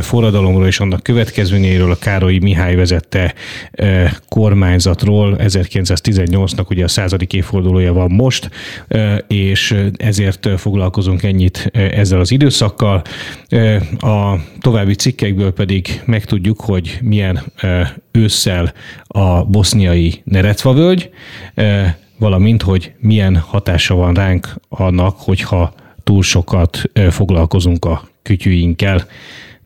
forradalomról 0.00 0.66
és 0.66 0.80
annak 0.80 1.02
következményeiről 1.02 1.90
a 1.90 1.98
Károly 1.98 2.38
Mihály 2.38 2.74
vezette 2.74 3.34
kormányzatról. 4.28 5.36
1918-nak 5.38 6.70
ugye 6.70 6.84
a 6.84 6.88
századik 6.88 7.32
évfordulója 7.32 7.92
van 7.92 8.10
most, 8.10 8.50
és 9.26 9.74
ezért 9.96 10.48
foglalkozunk 10.56 11.22
ennyit 11.22 11.70
ezzel 11.72 12.20
az 12.20 12.30
időszakkal. 12.30 13.02
A 13.98 14.34
további 14.60 14.94
cikkekből 14.94 15.52
pedig 15.52 16.00
megtudjuk, 16.04 16.60
hogy 16.60 16.98
milyen 17.02 17.42
ősszel 18.12 18.72
a 19.02 19.44
boszniai 19.44 20.22
Neretva 20.24 20.72
völgy, 20.72 21.10
valamint, 22.18 22.62
hogy 22.62 22.92
milyen 22.98 23.36
hatása 23.36 23.94
van 23.94 24.14
ránk 24.14 24.54
annak, 24.68 25.16
hogyha 25.18 25.74
túl 26.04 26.22
sokat 26.22 26.82
foglalkozunk 27.10 27.84
a 27.84 28.08
kütyűinkkel. 28.22 29.06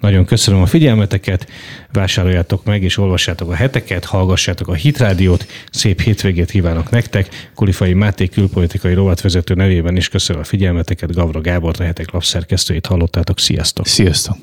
Nagyon 0.01 0.25
köszönöm 0.25 0.63
a 0.63 0.67
figyelmeteket, 0.67 1.51
vásároljátok 1.93 2.65
meg 2.65 2.83
és 2.83 2.99
olvassátok 2.99 3.51
a 3.51 3.55
heteket, 3.55 4.05
hallgassátok 4.05 4.69
a 4.69 4.75
Hitrádiót, 4.75 5.47
szép 5.71 6.01
hétvégét 6.01 6.51
kívánok 6.51 6.91
nektek. 6.91 7.51
Kulifai 7.55 7.93
Máté 7.93 8.27
külpolitikai 8.27 8.95
rovatvezető 8.95 9.55
nevében 9.55 9.97
is 9.97 10.09
köszönöm 10.09 10.43
a 10.43 10.45
figyelmeteket, 10.45 11.15
Gavra 11.15 11.41
Gábor, 11.41 11.75
a 11.79 11.83
hetek 11.83 12.11
lapszerkesztőjét 12.11 12.87
hallottátok. 12.87 13.39
Sziasztok! 13.39 13.87
Sziasztok! 13.87 14.37